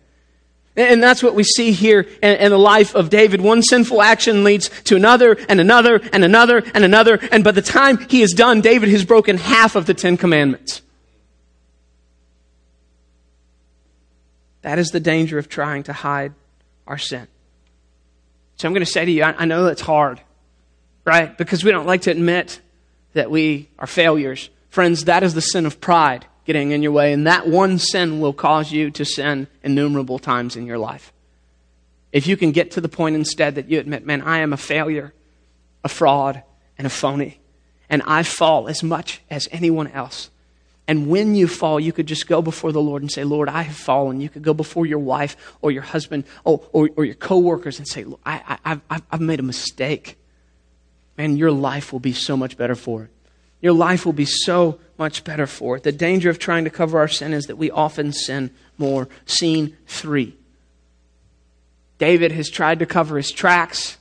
And 0.77 1.03
that's 1.03 1.23
what 1.23 1.35
we 1.35 1.45
see 1.45 1.73
here 1.73 2.01
in, 2.23 2.51
the 2.51 2.59
life 2.59 2.95
of 2.95 3.11
David. 3.11 3.43
One 3.43 3.63
sinful 3.63 4.01
action 4.01 4.45
leads 4.45 4.71
to 4.85 4.97
another 4.97 5.37
and 5.49 5.61
another 5.61 6.01
and 6.13 6.25
another 6.25 6.65
and 6.73 6.85
another. 6.85 7.21
And 7.31 7.45
by 7.45 7.51
the 7.51 7.63
time 7.63 7.99
he 8.09 8.23
is 8.23 8.33
done, 8.33 8.63
David 8.63 8.89
has 8.89 9.05
broken 9.05 9.37
half 9.37 9.77
of 9.77 9.85
the 9.85 9.95
Ten 9.95 10.17
Commandments. 10.17 10.81
That 14.63 14.79
is 14.79 14.89
the 14.89 15.01
danger 15.01 15.39
of 15.39 15.51
trying 15.51 15.83
to 15.85 15.93
hide 15.93 16.33
our 16.87 16.99
sin. 16.99 17.29
So 18.57 18.67
I'm 18.67 18.73
going 18.73 18.85
to 18.85 18.91
say 18.91 19.05
to 19.05 19.11
you, 19.11 19.23
I, 19.23 19.35
I 19.43 19.45
know 19.45 19.65
that's 19.65 19.83
hard, 19.83 20.19
right? 21.05 21.37
Because 21.37 21.63
we 21.63 21.71
don't 21.71 21.87
like 21.87 22.03
to 22.03 22.11
admit 22.11 22.59
that 23.13 23.31
we 23.31 23.69
are 23.79 23.87
failures. 23.87 24.49
Friends, 24.75 25.05
that 25.05 25.23
is 25.23 25.35
the 25.35 25.41
sin 25.41 25.67
of 25.67 25.81
pride 25.81 26.27
getting 26.47 26.73
in 26.73 26.83
your 26.83 26.91
way, 26.91 27.13
and 27.13 27.29
that 27.29 27.47
one 27.47 27.79
sin 27.79 28.19
will 28.19 28.33
cause 28.33 28.73
you 28.73 28.91
to 28.91 29.05
sin 29.05 29.47
innumerable 29.63 30.19
times 30.19 30.57
in 30.57 30.67
your 30.67 30.79
life. 30.79 31.13
If 32.11 32.27
you 32.27 32.37
can 32.37 32.51
get 32.51 32.73
to 32.73 32.81
the 32.81 32.89
point 32.89 33.15
instead 33.15 33.55
that 33.55 33.71
you 33.71 33.79
admit, 33.79 34.05
man, 34.05 34.21
I 34.21 34.39
am 34.39 34.53
a 34.53 34.57
failure, 34.57 35.15
a 35.85 35.89
fraud, 35.89 36.43
and 36.77 36.89
a 36.89 36.91
phony, 36.91 37.39
and 37.89 38.03
I 38.05 38.25
fall 38.25 38.67
as 38.67 38.83
much 38.83 39.21
as 39.31 39.49
anyone 39.53 39.87
else. 39.93 40.29
And 40.89 41.07
when 41.07 41.37
you 41.37 41.47
fall, 41.47 41.79
you 41.79 41.93
could 41.93 42.09
just 42.09 42.27
go 42.27 42.43
before 42.43 42.73
the 42.73 42.83
Lord 42.83 43.01
and 43.01 43.13
say, 43.13 43.23
Lord, 43.23 43.49
I 43.49 43.63
have 43.63 43.77
fallen. 43.77 44.21
You 44.21 44.29
could 44.29 44.43
go 44.43 44.55
before 44.55 44.87
your 44.87 44.99
wife 44.99 45.37
or 45.63 45.71
your 45.71 45.83
husband 45.83 46.25
or, 46.43 46.61
or, 46.73 46.91
or 46.97 47.05
your 47.05 47.15
coworkers 47.15 47.79
and 47.79 47.87
say, 47.87 48.05
I, 48.27 48.59
I, 48.65 48.81
I've, 48.91 49.03
I've 49.13 49.21
made 49.21 49.39
a 49.39 49.45
mistake. 49.45 50.19
Man, 51.17 51.37
your 51.37 51.53
life 51.53 51.93
will 51.93 52.01
be 52.01 52.13
so 52.13 52.37
much 52.37 52.57
better 52.57 52.75
for 52.75 53.05
it 53.05 53.11
your 53.65 53.73
life 53.73 54.05
will 54.05 54.13
be 54.13 54.27
so 54.27 54.79
much 54.99 55.25
better 55.25 55.47
for 55.47 55.79
it. 55.79 55.85
The 55.85 55.91
danger 55.91 56.29
of 56.29 56.39
trying 56.39 56.65
to 56.65 56.71
cover 56.71 56.99
our 56.99 57.09
sin 57.09 57.33
is 57.33 57.47
that 57.47 57.57
we 57.57 57.71
often 57.71 58.13
sin 58.13 58.51
more. 58.77 59.09
Scene 59.25 59.75
three. 59.87 60.37
David 61.97 62.31
has 62.33 62.51
tried 62.51 62.81
to 62.81 62.87
cover 62.87 63.17
his 63.17 63.31
tracks. 63.31 63.97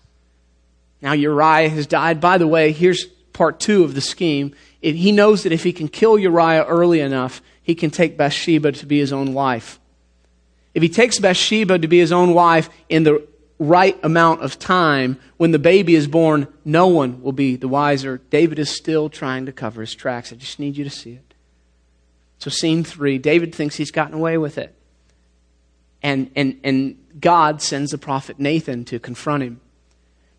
Now 1.02 1.14
Uriah 1.14 1.70
has 1.70 1.88
died. 1.88 2.20
By 2.20 2.38
the 2.38 2.48
way, 2.48 2.74
here's 2.74 3.06
part 3.32 3.62
two 3.62 3.86
of 3.86 3.96
the 3.96 4.02
scheme. 4.02 4.54
he 4.82 5.14
knows 5.14 5.44
that 5.44 5.54
if 5.54 5.64
he 5.64 5.72
can 5.72 5.88
kill 5.88 6.20
Uriah 6.20 6.66
early 6.66 7.00
enough, 7.00 7.42
he 7.62 7.74
can 7.74 7.90
take 7.90 8.18
Bathsheba 8.18 8.74
to 8.74 8.86
be 8.86 9.00
his 9.00 9.14
own 9.14 9.34
wife. 9.34 9.80
If 10.74 10.84
he 10.84 10.90
takes 10.90 11.20
Bathsheba 11.20 11.80
to 11.80 11.88
be 11.88 12.00
his 12.00 12.12
own 12.12 12.34
wife 12.34 12.70
in 12.90 13.04
the 13.04 13.26
right 13.60 13.98
amount 14.04 14.42
of 14.42 14.60
time, 14.60 15.20
when 15.38 15.52
the 15.52 15.60
baby 15.60 15.96
is 15.96 16.08
born, 16.08 16.48
no 16.66 16.88
one 16.88 17.22
will 17.22 17.32
be 17.32 17.56
the 17.56 17.68
wiser. 17.68 18.22
David 18.30 18.60
is 18.60 18.70
still 18.70 19.10
trying 19.10 19.46
to 19.46 19.52
cover 19.52 19.82
his 19.82 19.94
tracks. 19.94 20.34
I 20.34 20.36
just 20.36 20.60
need 20.60 20.78
you 20.78 20.84
to 20.84 20.90
see 20.90 21.14
it. 21.14 21.34
So, 22.40 22.50
scene 22.50 22.84
three 22.84 23.18
David 23.18 23.56
thinks 23.56 23.76
he's 23.76 23.92
gotten 23.92 24.14
away 24.14 24.38
with 24.38 24.58
it. 24.58 24.76
And, 26.02 26.30
and, 26.36 26.60
and 26.64 26.98
God 27.20 27.62
sends 27.62 27.92
the 27.92 27.98
prophet 27.98 28.38
Nathan 28.40 28.84
to 28.86 29.00
confront 29.00 29.44
him. 29.44 29.62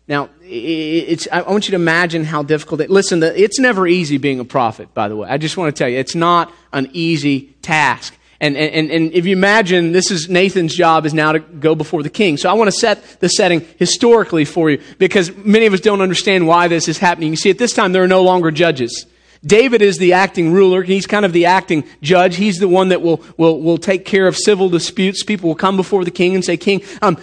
Now, 0.07 0.29
I 0.43 1.43
want 1.47 1.67
you 1.67 1.71
to 1.71 1.75
imagine 1.75 2.25
how 2.25 2.43
difficult 2.43 2.81
it 2.81 2.91
Listen, 2.91 3.23
it's 3.23 3.57
never 3.57 3.87
easy 3.87 4.19
being 4.19 4.39
a 4.39 4.45
prophet, 4.45 4.93
by 4.93 5.07
the 5.07 5.15
way. 5.15 5.27
I 5.27 5.39
just 5.39 5.57
want 5.57 5.75
to 5.75 5.79
tell 5.79 5.89
you, 5.89 5.97
it's 5.97 6.13
not 6.13 6.53
an 6.71 6.89
easy 6.93 7.55
task. 7.63 8.15
And, 8.41 8.57
and, 8.57 8.91
and 8.91 9.13
if 9.13 9.25
you 9.25 9.33
imagine, 9.33 9.93
this 9.93 10.11
is 10.11 10.27
Nathan's 10.27 10.75
job 10.75 11.05
is 11.05 11.13
now 11.13 11.31
to 11.31 11.39
go 11.39 11.73
before 11.73 12.03
the 12.03 12.09
king. 12.09 12.35
So 12.35 12.49
I 12.49 12.53
want 12.53 12.67
to 12.67 12.77
set 12.77 13.21
the 13.21 13.29
setting 13.29 13.65
historically 13.77 14.43
for 14.43 14.69
you 14.69 14.81
because 14.97 15.35
many 15.37 15.65
of 15.65 15.73
us 15.73 15.79
don't 15.79 16.01
understand 16.01 16.45
why 16.45 16.67
this 16.67 16.87
is 16.87 16.97
happening. 16.97 17.29
You 17.29 17.37
see, 17.37 17.49
at 17.49 17.57
this 17.57 17.73
time, 17.73 17.93
there 17.93 18.03
are 18.03 18.09
no 18.09 18.23
longer 18.23 18.51
judges. 18.51 19.05
David 19.45 19.81
is 19.81 19.99
the 19.99 20.13
acting 20.13 20.51
ruler. 20.51 20.81
He's 20.81 21.05
kind 21.05 21.23
of 21.23 21.31
the 21.31 21.45
acting 21.45 21.85
judge. 22.01 22.35
He's 22.35 22.57
the 22.59 22.67
one 22.67 22.89
that 22.89 23.01
will, 23.01 23.23
will, 23.37 23.61
will 23.61 23.77
take 23.77 24.03
care 24.03 24.27
of 24.27 24.35
civil 24.35 24.69
disputes. 24.69 25.23
People 25.23 25.49
will 25.49 25.55
come 25.55 25.77
before 25.77 26.03
the 26.03 26.11
king 26.11 26.35
and 26.35 26.43
say, 26.43 26.57
King, 26.57 26.81
um, 27.01 27.17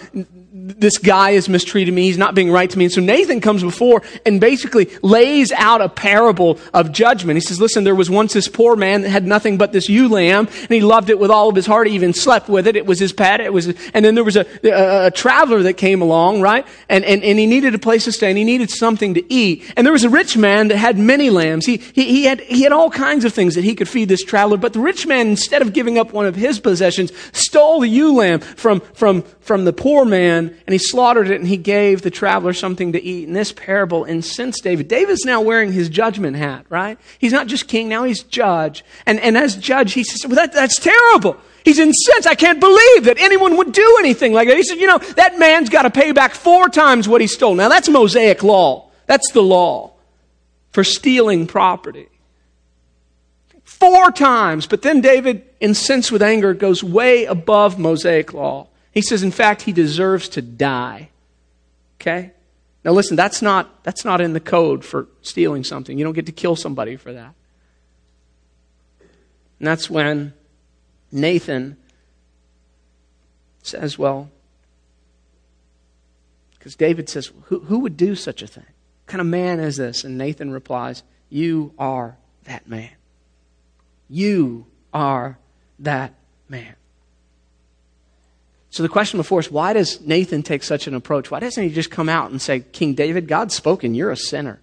this 0.65 0.97
guy 0.97 1.31
is 1.31 1.49
mistreating 1.49 1.93
me. 1.93 2.03
He's 2.03 2.17
not 2.17 2.35
being 2.35 2.49
right 2.49 2.69
to 2.69 2.77
me. 2.77 2.85
And 2.85 2.93
so 2.93 3.01
Nathan 3.01 3.41
comes 3.41 3.63
before 3.63 4.01
and 4.25 4.39
basically 4.39 4.89
lays 5.01 5.51
out 5.51 5.81
a 5.81 5.89
parable 5.89 6.57
of 6.73 6.93
judgment. 6.93 7.35
He 7.35 7.41
says, 7.41 7.59
listen, 7.59 7.83
there 7.83 7.93
was 7.95 8.09
once 8.09 8.31
this 8.31 8.47
poor 8.47 8.77
man 8.77 9.01
that 9.01 9.09
had 9.09 9.27
nothing 9.27 9.57
but 9.57 9.73
this 9.73 9.89
ewe 9.89 10.07
lamb 10.07 10.47
and 10.47 10.69
he 10.69 10.79
loved 10.79 11.09
it 11.09 11.19
with 11.19 11.31
all 11.31 11.49
of 11.49 11.55
his 11.55 11.65
heart. 11.65 11.87
He 11.87 11.95
even 11.95 12.13
slept 12.13 12.47
with 12.47 12.65
it. 12.65 12.77
It 12.77 12.85
was 12.85 12.97
his 12.97 13.11
pet. 13.11 13.41
It 13.41 13.51
was, 13.51 13.67
and 13.93 14.05
then 14.05 14.15
there 14.15 14.23
was 14.23 14.37
a, 14.37 14.45
a, 14.63 15.07
a 15.07 15.11
traveler 15.11 15.63
that 15.63 15.73
came 15.73 16.01
along, 16.01 16.39
right? 16.39 16.65
And, 16.87 17.03
and, 17.03 17.23
and 17.23 17.37
he 17.37 17.45
needed 17.45 17.75
a 17.75 17.79
place 17.79 18.05
to 18.05 18.13
stay 18.13 18.29
and 18.29 18.37
he 18.37 18.45
needed 18.45 18.69
something 18.69 19.15
to 19.15 19.33
eat. 19.33 19.69
And 19.75 19.85
there 19.85 19.93
was 19.93 20.05
a 20.05 20.09
rich 20.09 20.37
man 20.37 20.69
that 20.69 20.77
had 20.77 20.97
many 20.97 21.29
lambs. 21.29 21.65
He, 21.65 21.77
he, 21.77 22.05
he 22.05 22.23
had, 22.23 22.39
he 22.39 22.61
had 22.61 22.71
all 22.71 22.89
kinds 22.89 23.25
of 23.25 23.33
things 23.33 23.55
that 23.55 23.65
he 23.65 23.75
could 23.75 23.89
feed 23.89 24.07
this 24.07 24.23
traveler. 24.23 24.55
But 24.55 24.71
the 24.71 24.79
rich 24.79 25.05
man, 25.05 25.27
instead 25.27 25.61
of 25.61 25.73
giving 25.73 25.97
up 25.97 26.13
one 26.13 26.25
of 26.25 26.35
his 26.35 26.59
possessions, 26.59 27.11
stole 27.33 27.81
the 27.81 27.89
ewe 27.89 28.15
lamb 28.15 28.39
from, 28.39 28.79
from, 28.93 29.23
from 29.41 29.65
the 29.65 29.73
poor 29.73 30.05
man 30.05 30.52
and 30.65 30.73
he 30.73 30.77
slaughtered 30.77 31.29
it 31.29 31.39
and 31.39 31.47
he 31.47 31.57
gave 31.57 32.01
the 32.01 32.11
traveler 32.11 32.53
something 32.53 32.93
to 32.93 33.01
eat. 33.01 33.27
And 33.27 33.35
this 33.35 33.51
parable 33.51 34.03
incensed 34.03 34.63
David. 34.63 34.87
David's 34.87 35.25
now 35.25 35.41
wearing 35.41 35.71
his 35.71 35.89
judgment 35.89 36.37
hat, 36.37 36.65
right? 36.69 36.97
He's 37.19 37.33
not 37.33 37.47
just 37.47 37.67
king, 37.67 37.89
now 37.89 38.03
he's 38.03 38.23
judge. 38.23 38.83
And, 39.05 39.19
and 39.19 39.37
as 39.37 39.55
judge, 39.55 39.93
he 39.93 40.03
says, 40.03 40.25
well, 40.25 40.35
that, 40.35 40.53
that's 40.53 40.79
terrible. 40.79 41.37
He's 41.63 41.79
incensed. 41.79 42.27
I 42.27 42.35
can't 42.35 42.59
believe 42.59 43.05
that 43.05 43.17
anyone 43.19 43.57
would 43.57 43.71
do 43.71 43.95
anything 43.99 44.33
like 44.33 44.47
that. 44.47 44.57
He 44.57 44.63
said, 44.63 44.79
you 44.79 44.87
know, 44.87 44.97
that 44.97 45.39
man's 45.39 45.69
got 45.69 45.83
to 45.83 45.89
pay 45.89 46.11
back 46.11 46.33
four 46.33 46.69
times 46.69 47.07
what 47.07 47.21
he 47.21 47.27
stole. 47.27 47.55
Now 47.55 47.69
that's 47.69 47.89
Mosaic 47.89 48.43
law. 48.43 48.89
That's 49.05 49.31
the 49.31 49.43
law 49.43 49.93
for 50.71 50.83
stealing 50.83 51.47
property. 51.47 52.09
Four 53.63 54.11
times. 54.11 54.67
But 54.67 54.81
then 54.81 55.01
David, 55.01 55.43
incensed 55.59 56.11
with 56.11 56.21
anger, 56.21 56.53
goes 56.53 56.83
way 56.83 57.25
above 57.25 57.79
Mosaic 57.79 58.33
law. 58.33 58.67
He 58.93 59.01
says, 59.01 59.23
in 59.23 59.31
fact, 59.31 59.63
he 59.63 59.71
deserves 59.71 60.29
to 60.29 60.41
die. 60.41 61.09
Okay? 61.99 62.31
Now 62.85 62.91
listen, 62.91 63.15
that's 63.15 63.41
not, 63.41 63.83
that's 63.83 64.05
not 64.05 64.21
in 64.21 64.33
the 64.33 64.39
code 64.39 64.85
for 64.85 65.07
stealing 65.21 65.63
something. 65.63 65.97
You 65.97 66.03
don't 66.03 66.13
get 66.13 66.27
to 66.27 66.31
kill 66.31 66.55
somebody 66.55 66.95
for 66.95 67.11
that. 67.11 67.33
And 69.59 69.67
that's 69.67 69.89
when 69.89 70.33
Nathan 71.11 71.77
says, 73.63 73.97
well, 73.97 74.29
because 76.63 76.75
David 76.75 77.09
says, 77.09 77.31
who, 77.45 77.61
who 77.61 77.79
would 77.79 77.97
do 77.97 78.15
such 78.15 78.41
a 78.41 78.47
thing? 78.47 78.65
What 78.65 79.07
kind 79.07 79.21
of 79.21 79.27
man 79.27 79.59
is 79.59 79.77
this? 79.77 80.03
And 80.03 80.17
Nathan 80.17 80.51
replies, 80.51 81.03
You 81.29 81.73
are 81.79 82.17
that 82.43 82.67
man. 82.67 82.91
You 84.09 84.65
are 84.93 85.39
that 85.79 86.13
man. 86.47 86.75
So 88.73 88.81
the 88.81 88.89
question 88.89 89.19
before 89.19 89.37
us, 89.37 89.51
why 89.51 89.73
does 89.73 90.01
Nathan 90.01 90.41
take 90.41 90.63
such 90.63 90.87
an 90.87 90.95
approach? 90.95 91.29
Why 91.29 91.39
doesn't 91.39 91.63
he 91.63 91.69
just 91.69 91.91
come 91.91 92.09
out 92.09 92.31
and 92.31 92.41
say, 92.41 92.61
King 92.61 92.95
David, 92.95 93.27
God's 93.27 93.53
spoken, 93.53 93.93
you're 93.93 94.09
a 94.09 94.17
sinner? 94.17 94.59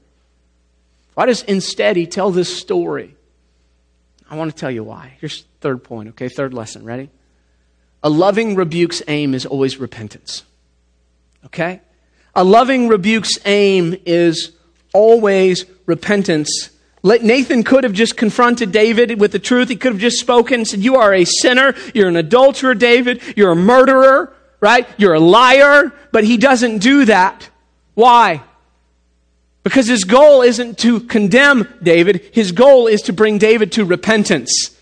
Why 1.14 1.26
does 1.26 1.42
instead 1.42 1.94
he 1.94 2.08
tell 2.08 2.32
this 2.32 2.58
story? 2.58 3.14
I 4.28 4.34
want 4.34 4.50
to 4.50 4.56
tell 4.56 4.70
you 4.70 4.82
why. 4.82 5.16
Here's 5.20 5.44
third 5.60 5.84
point, 5.84 6.08
okay? 6.08 6.28
Third 6.28 6.52
lesson. 6.52 6.84
Ready? 6.84 7.08
A 8.02 8.10
loving 8.10 8.56
rebuke's 8.56 9.00
aim 9.06 9.32
is 9.32 9.46
always 9.46 9.78
repentance. 9.78 10.42
Okay? 11.46 11.80
A 12.34 12.42
loving 12.42 12.88
rebuke's 12.88 13.38
aim 13.44 13.94
is 14.06 14.50
always 14.92 15.66
repentance. 15.86 16.70
Nathan 17.02 17.62
could 17.62 17.85
have 17.85 17.95
just 17.95 18.16
confronted 18.16 18.73
David 18.73 19.19
with 19.19 19.33
the 19.33 19.38
truth. 19.38 19.69
He 19.69 19.76
could 19.76 19.92
have 19.92 20.00
just 20.00 20.21
spoken 20.21 20.61
and 20.61 20.69
said, 20.69 20.80
You 20.80 20.97
are 20.97 21.14
a 21.14 21.25
sinner. 21.25 21.75
You're 21.95 22.09
an 22.09 22.16
adulterer, 22.16 22.75
David. 22.75 23.23
You're 23.37 23.52
a 23.52 23.57
murderer, 23.57 24.35
right? 24.61 24.87
You're 24.99 25.14
a 25.14 25.21
liar. 25.21 25.92
But 26.12 26.25
he 26.25 26.37
doesn't 26.37 26.78
do 26.78 27.07
that. 27.07 27.49
Why? 27.95 28.42
Because 29.62 29.87
his 29.87 30.04
goal 30.04 30.42
isn't 30.42 30.78
to 30.78 31.00
condemn 31.00 31.69
David. 31.83 32.30
His 32.33 32.52
goal 32.52 32.87
is 32.87 33.02
to 33.02 33.12
bring 33.12 33.38
David 33.38 33.73
to 33.73 33.85
repentance. 33.85 34.76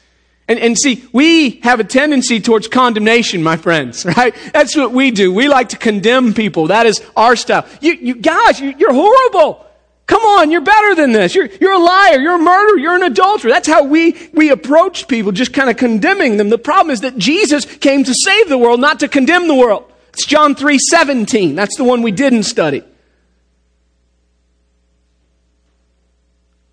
And, 0.49 0.59
and 0.59 0.79
see, 0.79 1.05
we 1.13 1.61
have 1.61 1.79
a 1.79 1.85
tendency 1.85 2.41
towards 2.41 2.69
condemnation, 2.69 3.43
my 3.43 3.57
friends, 3.57 4.05
right? 4.17 4.35
That's 4.53 4.75
what 4.75 4.93
we 4.93 5.11
do. 5.11 5.33
We 5.33 5.49
like 5.49 5.71
to 5.71 5.77
condemn 5.77 6.35
people. 6.35 6.69
That 6.69 6.87
is 6.87 7.05
our 7.17 7.37
style. 7.37 7.67
You, 7.81 7.93
you 7.93 8.15
guys, 8.17 8.61
you, 8.61 8.75
you're 8.79 8.95
horrible. 8.95 9.65
Come 10.09 10.23
on, 10.23 10.51
you're 10.51 10.63
better 10.63 10.95
than 10.95 11.13
this. 11.13 11.35
You're, 11.35 11.51
you're 11.61 11.75
a 11.75 11.79
liar. 11.79 12.19
You're 12.19 12.37
a 12.37 12.43
murderer. 12.43 12.79
You're 12.79 12.97
an 12.97 13.03
adulterer. 13.03 13.51
That's 13.51 13.69
how 13.69 13.85
we, 13.85 14.17
we 14.33 14.49
approach 14.49 15.07
people, 15.07 15.33
just 15.33 15.53
kind 15.53 15.69
of 15.69 15.77
condemning 15.77 16.39
them. 16.39 16.49
The 16.49 16.57
problem 16.57 16.91
is 16.91 17.03
that 17.03 17.19
Jesus 17.19 17.67
came 17.67 18.05
to 18.05 18.15
save 18.15 18.49
the 18.49 18.57
world, 18.57 18.81
not 18.81 19.01
to 19.01 19.09
condemn 19.09 19.49
the 19.49 19.55
world. 19.55 19.85
It's 20.15 20.25
John 20.25 20.55
3 20.55 20.79
17. 20.79 21.55
That's 21.55 21.77
the 21.77 21.85
one 21.85 22.01
we 22.01 22.11
didn't 22.11 22.45
study. 22.45 22.83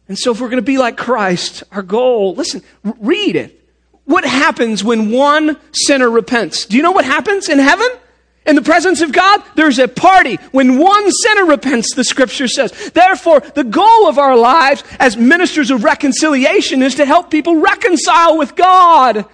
And 0.08 0.18
so, 0.18 0.32
if 0.32 0.40
we're 0.40 0.48
going 0.48 0.62
to 0.62 0.66
be 0.66 0.78
like 0.78 0.96
Christ, 0.96 1.64
our 1.74 1.82
goal, 1.82 2.36
listen, 2.36 2.62
read 2.84 3.36
it. 3.36 3.62
What 4.06 4.24
happens 4.24 4.82
when 4.82 5.12
one 5.12 5.58
sinner 5.74 6.10
repents? 6.10 6.66
Do 6.66 6.78
you 6.78 6.84
know 6.84 6.92
what 6.92 7.04
happens 7.04 7.50
in 7.50 7.60
heaven? 7.60 7.90
In 8.46 8.56
the 8.56 8.62
presence 8.62 9.02
of 9.02 9.12
God, 9.12 9.42
there's 9.56 9.80
a 9.80 9.88
party 9.88 10.36
when 10.52 10.78
one 10.78 11.12
sinner 11.12 11.46
repents, 11.46 11.96
the 11.96 12.04
scripture 12.04 12.48
says. 12.48 12.92
Therefore, 12.92 13.40
the 13.40 13.64
goal 13.64 14.08
of 14.08 14.20
our 14.20 14.38
lives 14.38 14.84
as 15.00 15.18
ministers 15.18 15.72
of 15.72 15.84
reconciliation 15.84 16.84
is 16.84 16.96
to 16.96 17.06
help 17.06 17.32
people 17.32 17.60
reconcile 17.60 18.38
with 18.38 18.56
God, 18.56 19.26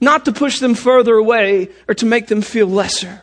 not 0.00 0.24
to 0.24 0.32
push 0.32 0.58
them 0.58 0.74
further 0.74 1.14
away 1.14 1.68
or 1.86 1.94
to 1.94 2.06
make 2.06 2.26
them 2.26 2.42
feel 2.42 2.66
lesser. 2.66 3.22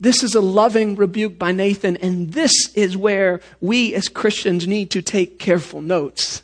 This 0.00 0.22
is 0.22 0.34
a 0.34 0.40
loving 0.40 0.96
rebuke 0.96 1.38
by 1.38 1.52
Nathan, 1.52 1.96
and 1.96 2.32
this 2.32 2.72
is 2.74 2.96
where 2.96 3.40
we 3.60 3.94
as 3.94 4.08
Christians 4.08 4.66
need 4.66 4.90
to 4.92 5.02
take 5.02 5.38
careful 5.38 5.80
notes. 5.80 6.42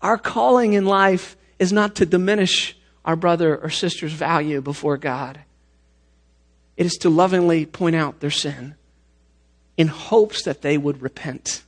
Our 0.00 0.18
calling 0.18 0.72
in 0.72 0.86
life 0.86 1.36
is 1.58 1.72
not 1.72 1.96
to 1.96 2.06
diminish 2.06 2.76
our 3.04 3.16
brother 3.16 3.56
or 3.56 3.70
sister's 3.70 4.12
value 4.12 4.60
before 4.60 4.96
God. 4.96 5.40
It 6.76 6.86
is 6.86 6.96
to 6.98 7.10
lovingly 7.10 7.66
point 7.66 7.96
out 7.96 8.20
their 8.20 8.30
sin 8.30 8.74
in 9.76 9.88
hopes 9.88 10.42
that 10.44 10.62
they 10.62 10.78
would 10.78 11.02
repent. 11.02 11.62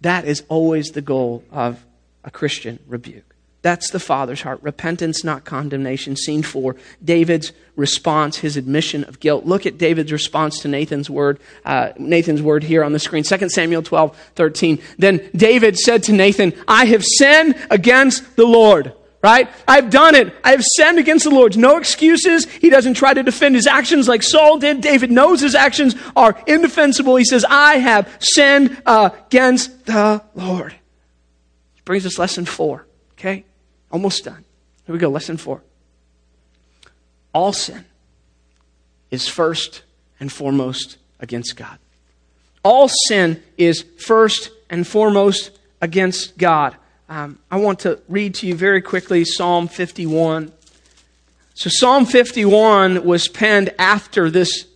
That 0.00 0.24
is 0.24 0.42
always 0.48 0.90
the 0.90 1.02
goal 1.02 1.44
of 1.50 1.84
a 2.24 2.30
Christian 2.30 2.78
rebuke. 2.86 3.36
That's 3.62 3.90
the 3.90 3.98
Father's 3.98 4.42
heart. 4.42 4.62
Repentance, 4.62 5.24
not 5.24 5.44
condemnation. 5.44 6.14
Scene 6.14 6.44
four 6.44 6.76
David's 7.04 7.52
response, 7.74 8.36
his 8.36 8.56
admission 8.56 9.02
of 9.04 9.18
guilt. 9.18 9.44
Look 9.44 9.66
at 9.66 9.76
David's 9.76 10.12
response 10.12 10.60
to 10.60 10.68
Nathan's 10.68 11.10
word, 11.10 11.40
uh, 11.64 11.90
Nathan's 11.98 12.42
word 12.42 12.62
here 12.62 12.84
on 12.84 12.92
the 12.92 13.00
screen. 13.00 13.24
2 13.24 13.48
Samuel 13.48 13.82
12, 13.82 14.16
13. 14.36 14.78
Then 14.98 15.28
David 15.34 15.76
said 15.78 16.04
to 16.04 16.12
Nathan, 16.12 16.52
I 16.68 16.84
have 16.84 17.04
sinned 17.04 17.56
against 17.68 18.36
the 18.36 18.46
Lord. 18.46 18.92
Right? 19.22 19.48
I've 19.66 19.90
done 19.90 20.14
it. 20.14 20.34
I 20.44 20.52
have 20.52 20.62
sinned 20.62 20.98
against 20.98 21.24
the 21.24 21.30
Lord. 21.30 21.56
No 21.56 21.78
excuses. 21.78 22.44
He 22.44 22.70
doesn't 22.70 22.94
try 22.94 23.12
to 23.12 23.22
defend 23.22 23.56
his 23.56 23.66
actions 23.66 24.06
like 24.06 24.22
Saul 24.22 24.58
did. 24.58 24.80
David 24.80 25.10
knows 25.10 25.40
his 25.40 25.54
actions 25.54 25.96
are 26.14 26.40
indefensible. 26.46 27.16
He 27.16 27.24
says, 27.24 27.44
I 27.48 27.76
have 27.78 28.14
sinned 28.20 28.80
against 28.86 29.86
the 29.86 30.22
Lord. 30.34 30.74
Brings 31.84 32.04
us 32.04 32.18
lesson 32.18 32.44
four. 32.44 32.86
Okay? 33.12 33.44
Almost 33.90 34.24
done. 34.24 34.44
Here 34.84 34.92
we 34.92 34.98
go, 34.98 35.08
lesson 35.08 35.36
four. 35.36 35.62
All 37.32 37.52
sin 37.52 37.84
is 39.10 39.28
first 39.28 39.82
and 40.20 40.30
foremost 40.30 40.98
against 41.20 41.56
God. 41.56 41.78
All 42.62 42.88
sin 42.88 43.42
is 43.56 43.84
first 43.98 44.50
and 44.68 44.86
foremost 44.86 45.56
against 45.80 46.36
God. 46.36 46.76
Um, 47.08 47.38
I 47.50 47.58
want 47.58 47.80
to 47.80 48.00
read 48.08 48.34
to 48.36 48.46
you 48.46 48.54
very 48.54 48.82
quickly 48.82 49.24
Psalm 49.24 49.68
51. 49.68 50.52
So, 51.54 51.70
Psalm 51.70 52.04
51 52.04 53.04
was 53.04 53.28
penned 53.28 53.72
after 53.78 54.28
this 54.28 54.66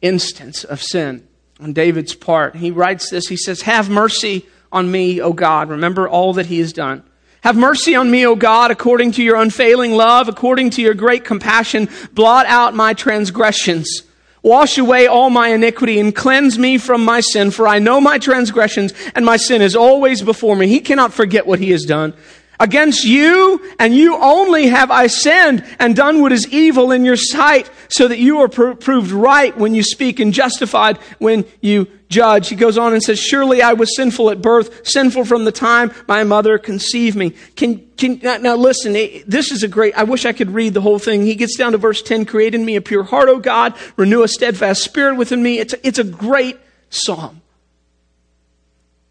instance 0.00 0.64
of 0.64 0.82
sin 0.82 1.26
on 1.60 1.74
David's 1.74 2.14
part. 2.14 2.56
He 2.56 2.70
writes 2.70 3.10
this 3.10 3.28
He 3.28 3.36
says, 3.36 3.62
Have 3.62 3.90
mercy 3.90 4.46
on 4.72 4.90
me, 4.90 5.20
O 5.20 5.32
God. 5.32 5.68
Remember 5.68 6.08
all 6.08 6.32
that 6.34 6.46
he 6.46 6.58
has 6.58 6.72
done. 6.72 7.02
Have 7.42 7.56
mercy 7.56 7.94
on 7.94 8.10
me, 8.10 8.24
O 8.26 8.34
God, 8.34 8.70
according 8.70 9.12
to 9.12 9.22
your 9.22 9.36
unfailing 9.36 9.92
love, 9.92 10.28
according 10.28 10.70
to 10.70 10.82
your 10.82 10.94
great 10.94 11.24
compassion. 11.24 11.88
Blot 12.12 12.46
out 12.46 12.74
my 12.74 12.94
transgressions. 12.94 14.02
Wash 14.42 14.76
away 14.76 15.06
all 15.06 15.30
my 15.30 15.48
iniquity 15.48 16.00
and 16.00 16.14
cleanse 16.14 16.58
me 16.58 16.76
from 16.76 17.04
my 17.04 17.20
sin, 17.20 17.52
for 17.52 17.68
I 17.68 17.78
know 17.78 18.00
my 18.00 18.18
transgressions 18.18 18.92
and 19.14 19.24
my 19.24 19.36
sin 19.36 19.62
is 19.62 19.76
always 19.76 20.20
before 20.22 20.56
me. 20.56 20.66
He 20.66 20.80
cannot 20.80 21.12
forget 21.12 21.46
what 21.46 21.60
he 21.60 21.70
has 21.70 21.84
done. 21.84 22.14
Against 22.62 23.04
you 23.04 23.60
and 23.80 23.92
you 23.92 24.16
only 24.16 24.68
have 24.68 24.92
I 24.92 25.08
sinned 25.08 25.64
and 25.80 25.96
done 25.96 26.22
what 26.22 26.30
is 26.30 26.46
evil 26.46 26.92
in 26.92 27.04
your 27.04 27.16
sight, 27.16 27.68
so 27.88 28.06
that 28.06 28.20
you 28.20 28.38
are 28.38 28.46
proved 28.46 29.10
right 29.10 29.58
when 29.58 29.74
you 29.74 29.82
speak 29.82 30.20
and 30.20 30.32
justified 30.32 30.98
when 31.18 31.44
you 31.60 31.88
judge. 32.08 32.48
He 32.50 32.54
goes 32.54 32.78
on 32.78 32.92
and 32.92 33.02
says, 33.02 33.18
Surely 33.18 33.62
I 33.62 33.72
was 33.72 33.96
sinful 33.96 34.30
at 34.30 34.40
birth, 34.40 34.86
sinful 34.86 35.24
from 35.24 35.44
the 35.44 35.50
time 35.50 35.90
my 36.06 36.22
mother 36.22 36.56
conceived 36.56 37.16
me. 37.16 37.30
Can, 37.56 37.84
can, 37.96 38.20
now 38.22 38.54
listen, 38.54 38.92
this 39.26 39.50
is 39.50 39.64
a 39.64 39.68
great, 39.68 39.98
I 39.98 40.04
wish 40.04 40.24
I 40.24 40.32
could 40.32 40.52
read 40.52 40.72
the 40.72 40.80
whole 40.80 41.00
thing. 41.00 41.22
He 41.22 41.34
gets 41.34 41.56
down 41.56 41.72
to 41.72 41.78
verse 41.78 42.00
10, 42.00 42.26
create 42.26 42.54
in 42.54 42.64
me 42.64 42.76
a 42.76 42.80
pure 42.80 43.02
heart, 43.02 43.28
O 43.28 43.40
God, 43.40 43.74
renew 43.96 44.22
a 44.22 44.28
steadfast 44.28 44.84
spirit 44.84 45.16
within 45.16 45.42
me. 45.42 45.58
It's 45.58 45.72
a, 45.72 45.84
it's 45.84 45.98
a 45.98 46.04
great 46.04 46.60
psalm. 46.90 47.40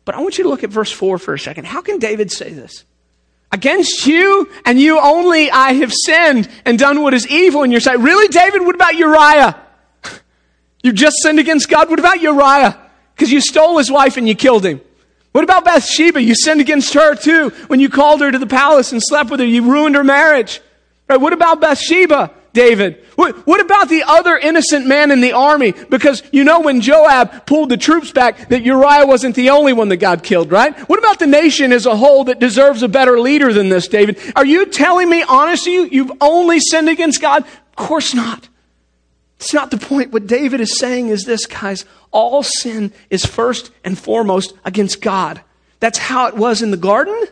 But 0.05 0.15
I 0.15 0.21
want 0.21 0.37
you 0.37 0.45
to 0.45 0.49
look 0.49 0.63
at 0.63 0.69
verse 0.69 0.91
4 0.91 1.17
for 1.17 1.33
a 1.33 1.39
second. 1.39 1.65
How 1.65 1.81
can 1.81 1.99
David 1.99 2.31
say 2.31 2.53
this? 2.53 2.85
Against 3.51 4.07
you 4.07 4.49
and 4.65 4.79
you 4.79 4.99
only 4.99 5.51
I 5.51 5.73
have 5.73 5.93
sinned 5.93 6.49
and 6.63 6.79
done 6.79 7.01
what 7.01 7.13
is 7.13 7.27
evil 7.27 7.63
in 7.63 7.71
your 7.71 7.81
sight. 7.81 7.99
Really, 7.99 8.27
David? 8.29 8.61
What 8.61 8.75
about 8.75 8.95
Uriah? 8.95 9.59
You 10.83 10.91
just 10.91 11.17
sinned 11.21 11.37
against 11.37 11.69
God. 11.69 11.91
What 11.91 11.99
about 11.99 12.21
Uriah? 12.21 12.75
Because 13.13 13.31
you 13.31 13.39
stole 13.39 13.77
his 13.77 13.91
wife 13.91 14.17
and 14.17 14.27
you 14.27 14.33
killed 14.33 14.65
him. 14.65 14.81
What 15.31 15.43
about 15.43 15.63
Bathsheba? 15.63 16.19
You 16.19 16.33
sinned 16.33 16.59
against 16.59 16.95
her 16.95 17.13
too 17.13 17.49
when 17.67 17.79
you 17.79 17.87
called 17.87 18.21
her 18.21 18.31
to 18.31 18.39
the 18.39 18.47
palace 18.47 18.91
and 18.91 18.99
slept 18.99 19.29
with 19.29 19.41
her. 19.41 19.45
You 19.45 19.71
ruined 19.71 19.93
her 19.95 20.03
marriage. 20.03 20.59
Right? 21.07 21.21
What 21.21 21.33
about 21.33 21.61
Bathsheba? 21.61 22.31
David? 22.53 23.05
What, 23.15 23.47
what, 23.47 23.61
about 23.61 23.87
the 23.87 24.03
other 24.05 24.37
innocent 24.37 24.85
man 24.85 25.11
in 25.11 25.21
the 25.21 25.31
army? 25.31 25.71
Because 25.71 26.21
you 26.31 26.43
know 26.43 26.59
when 26.59 26.81
Joab 26.81 27.45
pulled 27.45 27.69
the 27.69 27.77
troops 27.77 28.11
back 28.11 28.49
that 28.49 28.63
Uriah 28.63 29.05
wasn't 29.05 29.35
the 29.35 29.51
only 29.51 29.73
one 29.73 29.89
that 29.89 29.97
God 29.97 30.23
killed, 30.23 30.51
right? 30.51 30.77
What 30.89 30.99
about 30.99 31.19
the 31.19 31.27
nation 31.27 31.71
as 31.71 31.85
a 31.85 31.95
whole 31.95 32.25
that 32.25 32.39
deserves 32.39 32.83
a 32.83 32.87
better 32.89 33.19
leader 33.19 33.53
than 33.53 33.69
this, 33.69 33.87
David? 33.87 34.19
Are 34.35 34.45
you 34.45 34.65
telling 34.65 35.09
me, 35.09 35.23
honestly, 35.23 35.73
you, 35.73 35.85
you've 35.85 36.11
only 36.19 36.59
sinned 36.59 36.89
against 36.89 37.21
God? 37.21 37.43
Of 37.43 37.75
course 37.75 38.13
not. 38.13 38.49
It's 39.37 39.53
not 39.53 39.71
the 39.71 39.77
point. 39.77 40.11
What 40.11 40.27
David 40.27 40.61
is 40.61 40.77
saying 40.77 41.07
is 41.09 41.23
this, 41.23 41.45
guys. 41.45 41.85
All 42.11 42.43
sin 42.43 42.91
is 43.09 43.25
first 43.25 43.71
and 43.83 43.97
foremost 43.97 44.53
against 44.65 45.01
God. 45.01 45.41
That's 45.79 45.97
how 45.97 46.27
it 46.27 46.35
was 46.35 46.61
in 46.61 46.71
the 46.71 46.77
garden. 46.77 47.25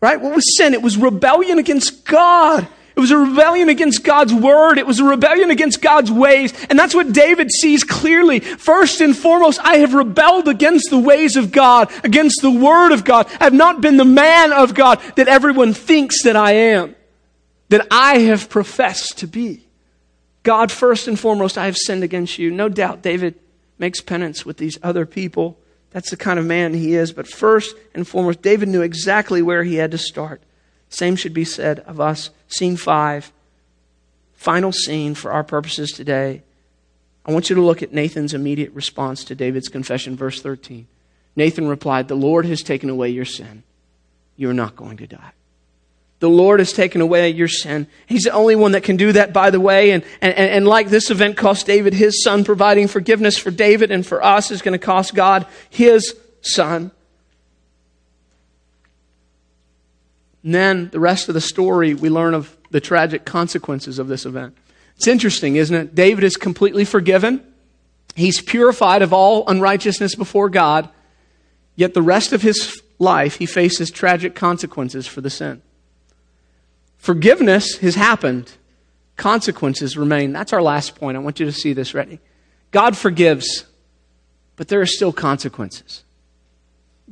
Right? 0.00 0.18
What 0.20 0.34
was 0.34 0.56
sin? 0.56 0.72
It 0.72 0.80
was 0.80 0.96
rebellion 0.96 1.58
against 1.58 2.06
God. 2.06 2.66
It 3.00 3.08
was 3.08 3.12
a 3.12 3.16
rebellion 3.16 3.70
against 3.70 4.04
God's 4.04 4.34
word. 4.34 4.76
It 4.76 4.86
was 4.86 5.00
a 5.00 5.04
rebellion 5.04 5.50
against 5.50 5.80
God's 5.80 6.10
ways. 6.10 6.52
And 6.66 6.78
that's 6.78 6.94
what 6.94 7.14
David 7.14 7.50
sees 7.50 7.82
clearly. 7.82 8.40
First 8.40 9.00
and 9.00 9.16
foremost, 9.16 9.58
I 9.62 9.76
have 9.76 9.94
rebelled 9.94 10.48
against 10.48 10.90
the 10.90 10.98
ways 10.98 11.34
of 11.36 11.50
God, 11.50 11.90
against 12.04 12.42
the 12.42 12.50
word 12.50 12.92
of 12.92 13.06
God. 13.06 13.26
I 13.40 13.44
have 13.44 13.54
not 13.54 13.80
been 13.80 13.96
the 13.96 14.04
man 14.04 14.52
of 14.52 14.74
God 14.74 15.00
that 15.16 15.28
everyone 15.28 15.72
thinks 15.72 16.24
that 16.24 16.36
I 16.36 16.52
am, 16.52 16.94
that 17.70 17.86
I 17.90 18.18
have 18.18 18.50
professed 18.50 19.16
to 19.20 19.26
be. 19.26 19.64
God, 20.42 20.70
first 20.70 21.08
and 21.08 21.18
foremost, 21.18 21.56
I 21.56 21.64
have 21.64 21.78
sinned 21.78 22.04
against 22.04 22.36
you. 22.36 22.50
No 22.50 22.68
doubt 22.68 23.00
David 23.00 23.34
makes 23.78 24.02
penance 24.02 24.44
with 24.44 24.58
these 24.58 24.78
other 24.82 25.06
people. 25.06 25.58
That's 25.92 26.10
the 26.10 26.18
kind 26.18 26.38
of 26.38 26.44
man 26.44 26.74
he 26.74 26.96
is. 26.96 27.14
But 27.14 27.26
first 27.26 27.74
and 27.94 28.06
foremost, 28.06 28.42
David 28.42 28.68
knew 28.68 28.82
exactly 28.82 29.40
where 29.40 29.64
he 29.64 29.76
had 29.76 29.92
to 29.92 29.98
start. 29.98 30.42
Same 30.90 31.16
should 31.16 31.32
be 31.32 31.44
said 31.44 31.78
of 31.80 32.00
us. 32.00 32.30
Scene 32.48 32.76
five, 32.76 33.32
final 34.34 34.72
scene 34.72 35.14
for 35.14 35.32
our 35.32 35.44
purposes 35.44 35.92
today. 35.92 36.42
I 37.24 37.32
want 37.32 37.48
you 37.48 37.56
to 37.56 37.62
look 37.62 37.82
at 37.82 37.92
Nathan's 37.92 38.34
immediate 38.34 38.72
response 38.72 39.24
to 39.24 39.34
David's 39.34 39.68
confession, 39.68 40.16
verse 40.16 40.42
13. 40.42 40.86
Nathan 41.36 41.68
replied, 41.68 42.08
The 42.08 42.16
Lord 42.16 42.44
has 42.46 42.62
taken 42.62 42.90
away 42.90 43.10
your 43.10 43.24
sin. 43.24 43.62
You 44.36 44.50
are 44.50 44.54
not 44.54 44.76
going 44.76 44.96
to 44.98 45.06
die. 45.06 45.32
The 46.18 46.28
Lord 46.28 46.60
has 46.60 46.72
taken 46.72 47.00
away 47.00 47.30
your 47.30 47.48
sin. 47.48 47.86
He's 48.06 48.24
the 48.24 48.32
only 48.32 48.56
one 48.56 48.72
that 48.72 48.82
can 48.82 48.96
do 48.96 49.12
that, 49.12 49.32
by 49.32 49.50
the 49.50 49.60
way. 49.60 49.92
And, 49.92 50.04
and, 50.20 50.34
and 50.34 50.68
like 50.68 50.88
this 50.88 51.10
event 51.10 51.36
cost 51.36 51.66
David 51.66 51.94
his 51.94 52.22
son, 52.22 52.44
providing 52.44 52.88
forgiveness 52.88 53.38
for 53.38 53.50
David 53.50 53.90
and 53.90 54.06
for 54.06 54.22
us 54.22 54.50
is 54.50 54.60
going 54.60 54.78
to 54.78 54.84
cost 54.84 55.14
God 55.14 55.46
his 55.70 56.14
son. 56.42 56.90
And 60.42 60.54
then 60.54 60.88
the 60.90 61.00
rest 61.00 61.28
of 61.28 61.34
the 61.34 61.40
story, 61.40 61.94
we 61.94 62.08
learn 62.08 62.34
of 62.34 62.56
the 62.70 62.80
tragic 62.80 63.24
consequences 63.24 63.98
of 63.98 64.08
this 64.08 64.24
event. 64.24 64.56
It's 64.96 65.06
interesting, 65.06 65.56
isn't 65.56 65.74
it? 65.74 65.94
David 65.94 66.24
is 66.24 66.36
completely 66.36 66.84
forgiven. 66.84 67.42
He's 68.14 68.40
purified 68.40 69.02
of 69.02 69.12
all 69.12 69.46
unrighteousness 69.48 70.14
before 70.14 70.48
God. 70.48 70.88
Yet 71.76 71.94
the 71.94 72.02
rest 72.02 72.32
of 72.32 72.42
his 72.42 72.82
life, 72.98 73.36
he 73.36 73.46
faces 73.46 73.90
tragic 73.90 74.34
consequences 74.34 75.06
for 75.06 75.20
the 75.20 75.30
sin. 75.30 75.62
Forgiveness 76.98 77.78
has 77.78 77.94
happened. 77.94 78.52
Consequences 79.16 79.96
remain. 79.96 80.32
That's 80.32 80.52
our 80.52 80.62
last 80.62 80.96
point. 80.96 81.16
I 81.16 81.20
want 81.20 81.40
you 81.40 81.46
to 81.46 81.52
see 81.52 81.72
this. 81.72 81.94
Ready? 81.94 82.20
God 82.70 82.96
forgives, 82.96 83.64
but 84.56 84.68
there 84.68 84.80
are 84.80 84.86
still 84.86 85.12
consequences. 85.12 86.04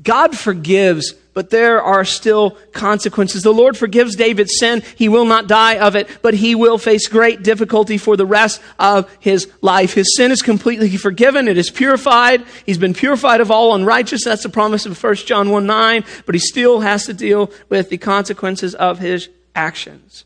God 0.02 0.36
forgives, 0.36 1.14
but 1.38 1.50
there 1.50 1.80
are 1.80 2.04
still 2.04 2.58
consequences. 2.72 3.44
The 3.44 3.52
Lord 3.52 3.76
forgives 3.76 4.16
David's 4.16 4.58
sin. 4.58 4.82
He 4.96 5.08
will 5.08 5.24
not 5.24 5.46
die 5.46 5.78
of 5.78 5.94
it, 5.94 6.08
but 6.20 6.34
he 6.34 6.56
will 6.56 6.78
face 6.78 7.06
great 7.06 7.44
difficulty 7.44 7.96
for 7.96 8.16
the 8.16 8.26
rest 8.26 8.60
of 8.76 9.08
his 9.20 9.48
life. 9.60 9.94
His 9.94 10.16
sin 10.16 10.32
is 10.32 10.42
completely 10.42 10.96
forgiven. 10.96 11.46
It 11.46 11.56
is 11.56 11.70
purified. 11.70 12.44
He's 12.66 12.76
been 12.76 12.92
purified 12.92 13.40
of 13.40 13.52
all 13.52 13.72
unrighteousness. 13.76 14.24
That's 14.24 14.42
the 14.42 14.48
promise 14.48 14.84
of 14.84 15.00
1 15.00 15.14
John 15.14 15.50
1 15.50 15.64
9, 15.64 16.04
but 16.26 16.34
he 16.34 16.40
still 16.40 16.80
has 16.80 17.06
to 17.06 17.14
deal 17.14 17.52
with 17.68 17.88
the 17.88 17.98
consequences 17.98 18.74
of 18.74 18.98
his 18.98 19.28
actions. 19.54 20.24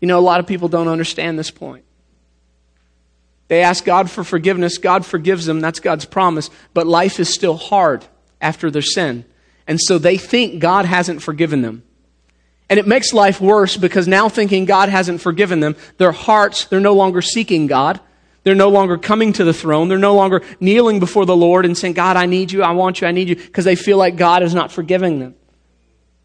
You 0.00 0.06
know, 0.06 0.20
a 0.20 0.22
lot 0.22 0.38
of 0.38 0.46
people 0.46 0.68
don't 0.68 0.86
understand 0.86 1.36
this 1.36 1.50
point. 1.50 1.84
They 3.48 3.62
ask 3.64 3.84
God 3.84 4.08
for 4.08 4.22
forgiveness. 4.22 4.78
God 4.78 5.04
forgives 5.04 5.46
them. 5.46 5.58
That's 5.58 5.80
God's 5.80 6.04
promise. 6.04 6.48
But 6.74 6.86
life 6.86 7.18
is 7.18 7.28
still 7.28 7.56
hard 7.56 8.06
after 8.40 8.70
their 8.70 8.82
sin. 8.82 9.24
And 9.68 9.80
so 9.80 9.98
they 9.98 10.16
think 10.16 10.60
God 10.60 10.86
hasn't 10.86 11.22
forgiven 11.22 11.62
them. 11.62 11.84
And 12.70 12.80
it 12.80 12.86
makes 12.86 13.12
life 13.12 13.40
worse 13.40 13.76
because 13.76 14.08
now 14.08 14.28
thinking 14.28 14.64
God 14.64 14.88
hasn't 14.88 15.20
forgiven 15.20 15.60
them, 15.60 15.76
their 15.98 16.12
hearts, 16.12 16.64
they're 16.64 16.80
no 16.80 16.94
longer 16.94 17.22
seeking 17.22 17.66
God. 17.66 18.00
They're 18.44 18.54
no 18.54 18.70
longer 18.70 18.96
coming 18.96 19.34
to 19.34 19.44
the 19.44 19.52
throne. 19.52 19.88
They're 19.88 19.98
no 19.98 20.14
longer 20.14 20.42
kneeling 20.58 21.00
before 21.00 21.26
the 21.26 21.36
Lord 21.36 21.66
and 21.66 21.76
saying, 21.76 21.94
God, 21.94 22.16
I 22.16 22.26
need 22.26 22.50
you. 22.50 22.62
I 22.62 22.72
want 22.72 23.00
you. 23.00 23.06
I 23.06 23.12
need 23.12 23.28
you. 23.28 23.36
Because 23.36 23.64
they 23.64 23.76
feel 23.76 23.98
like 23.98 24.16
God 24.16 24.42
is 24.42 24.54
not 24.54 24.72
forgiving 24.72 25.18
them. 25.18 25.34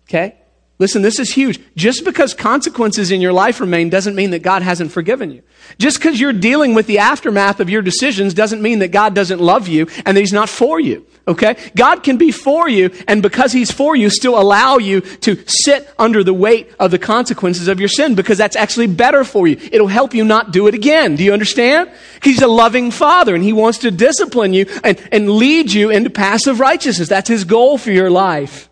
Okay? 0.08 0.38
Listen, 0.80 1.04
this 1.04 1.20
is 1.20 1.32
huge. 1.32 1.60
Just 1.76 2.04
because 2.04 2.34
consequences 2.34 3.12
in 3.12 3.22
your 3.22 3.32
life 3.32 3.60
remain 3.60 3.90
doesn't 3.90 4.16
mean 4.16 4.32
that 4.32 4.42
God 4.42 4.64
hasn't 4.64 4.92
forgiven 4.92 5.30
you. 5.30 5.44
Just 5.78 5.98
because 5.98 6.20
you're 6.20 6.34
dealing 6.34 6.74
with 6.74 6.88
the 6.88 6.98
aftermath 6.98 7.60
of 7.60 7.70
your 7.70 7.84
decisions 7.84 8.34
doesn't 8.34 8.62
mean 8.62 8.80
that 8.80 8.88
God 8.90 9.14
doesn't 9.14 9.40
love 9.40 9.68
you 9.68 9.88
and 10.04 10.18
that 10.18 10.22
He's 10.22 10.34
not 10.34 10.50
for 10.50 10.80
you. 10.80 11.06
Okay? 11.28 11.56
God 11.76 12.04
can 12.04 12.18
be 12.18 12.32
for 12.32 12.68
you, 12.68 12.90
and 13.08 13.22
because 13.22 13.54
He's 13.54 13.72
for 13.72 13.96
you, 13.96 14.10
still 14.10 14.38
allow 14.38 14.78
you 14.78 15.02
to 15.02 15.42
sit 15.48 15.88
under 16.00 16.24
the 16.24 16.34
weight 16.34 16.74
of 16.80 16.90
the 16.90 17.00
consequences 17.00 17.68
of 17.68 17.80
your 17.80 17.88
sin 17.88 18.16
because 18.16 18.40
that's 18.40 18.56
actually 18.56 18.88
better 18.88 19.24
for 19.24 19.48
you. 19.48 19.58
It'll 19.72 19.88
help 19.88 20.16
you 20.16 20.26
not 20.26 20.52
do 20.52 20.68
it 20.68 20.74
again. 20.74 21.16
Do 21.16 21.24
you 21.24 21.34
understand? 21.34 21.92
He's 22.24 22.42
a 22.42 22.48
loving 22.48 22.90
Father 22.90 23.36
and 23.36 23.44
He 23.44 23.54
wants 23.54 23.78
to 23.80 23.92
discipline 23.92 24.54
you 24.54 24.66
and, 24.84 25.02
and 25.12 25.30
lead 25.30 25.72
you 25.72 25.92
into 25.92 26.10
passive 26.10 26.60
righteousness. 26.60 27.08
That's 27.08 27.30
His 27.30 27.44
goal 27.46 27.78
for 27.78 27.92
your 27.92 28.10
life. 28.10 28.70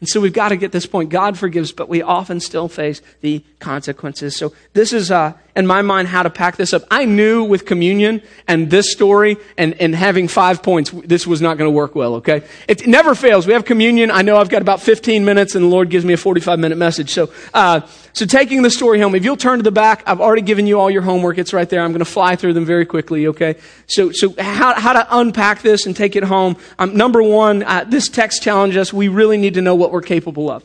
And 0.00 0.08
so 0.08 0.20
we've 0.20 0.32
got 0.32 0.50
to 0.50 0.56
get 0.56 0.70
this 0.70 0.86
point. 0.86 1.10
God 1.10 1.36
forgives, 1.36 1.72
but 1.72 1.88
we 1.88 2.02
often 2.02 2.38
still 2.38 2.68
face 2.68 3.02
the 3.20 3.42
consequences. 3.58 4.36
So 4.36 4.52
this 4.72 4.92
is, 4.92 5.10
uh, 5.10 5.32
in 5.56 5.66
my 5.66 5.82
mind, 5.82 6.06
how 6.06 6.22
to 6.22 6.30
pack 6.30 6.56
this 6.56 6.72
up. 6.72 6.84
I 6.88 7.04
knew 7.04 7.42
with 7.42 7.66
communion 7.66 8.22
and 8.46 8.70
this 8.70 8.92
story 8.92 9.38
and, 9.56 9.74
and 9.80 9.96
having 9.96 10.28
five 10.28 10.62
points, 10.62 10.92
this 10.92 11.26
was 11.26 11.42
not 11.42 11.58
going 11.58 11.66
to 11.66 11.74
work 11.74 11.96
well, 11.96 12.16
okay? 12.16 12.42
It 12.68 12.86
never 12.86 13.16
fails. 13.16 13.48
We 13.48 13.54
have 13.54 13.64
communion. 13.64 14.12
I 14.12 14.22
know 14.22 14.36
I've 14.36 14.48
got 14.48 14.62
about 14.62 14.80
15 14.80 15.24
minutes 15.24 15.56
and 15.56 15.64
the 15.64 15.68
Lord 15.68 15.90
gives 15.90 16.04
me 16.04 16.14
a 16.14 16.16
45 16.16 16.60
minute 16.60 16.78
message. 16.78 17.10
So, 17.10 17.32
uh, 17.52 17.80
so 18.12 18.24
taking 18.24 18.62
the 18.62 18.70
story 18.70 19.00
home, 19.00 19.16
if 19.16 19.24
you'll 19.24 19.36
turn 19.36 19.58
to 19.58 19.62
the 19.64 19.72
back, 19.72 20.04
I've 20.06 20.20
already 20.20 20.42
given 20.42 20.68
you 20.68 20.78
all 20.78 20.90
your 20.90 21.02
homework. 21.02 21.38
It's 21.38 21.52
right 21.52 21.68
there. 21.68 21.82
I'm 21.82 21.90
going 21.90 21.98
to 22.00 22.04
fly 22.04 22.36
through 22.36 22.52
them 22.52 22.64
very 22.64 22.86
quickly, 22.86 23.26
okay? 23.28 23.56
So, 23.86 24.12
so 24.12 24.34
how, 24.38 24.74
how 24.74 24.92
to 24.92 25.06
unpack 25.10 25.62
this 25.62 25.86
and 25.86 25.96
take 25.96 26.14
it 26.14 26.22
home. 26.22 26.56
Um, 26.78 26.96
number 26.96 27.22
one, 27.22 27.64
uh, 27.64 27.84
this 27.88 28.08
text 28.08 28.42
challenges 28.42 28.78
us. 28.78 28.92
We 28.92 29.08
really 29.08 29.36
need 29.36 29.54
to 29.54 29.62
know 29.62 29.74
what 29.74 29.87
we're 29.92 30.02
capable 30.02 30.50
of. 30.50 30.64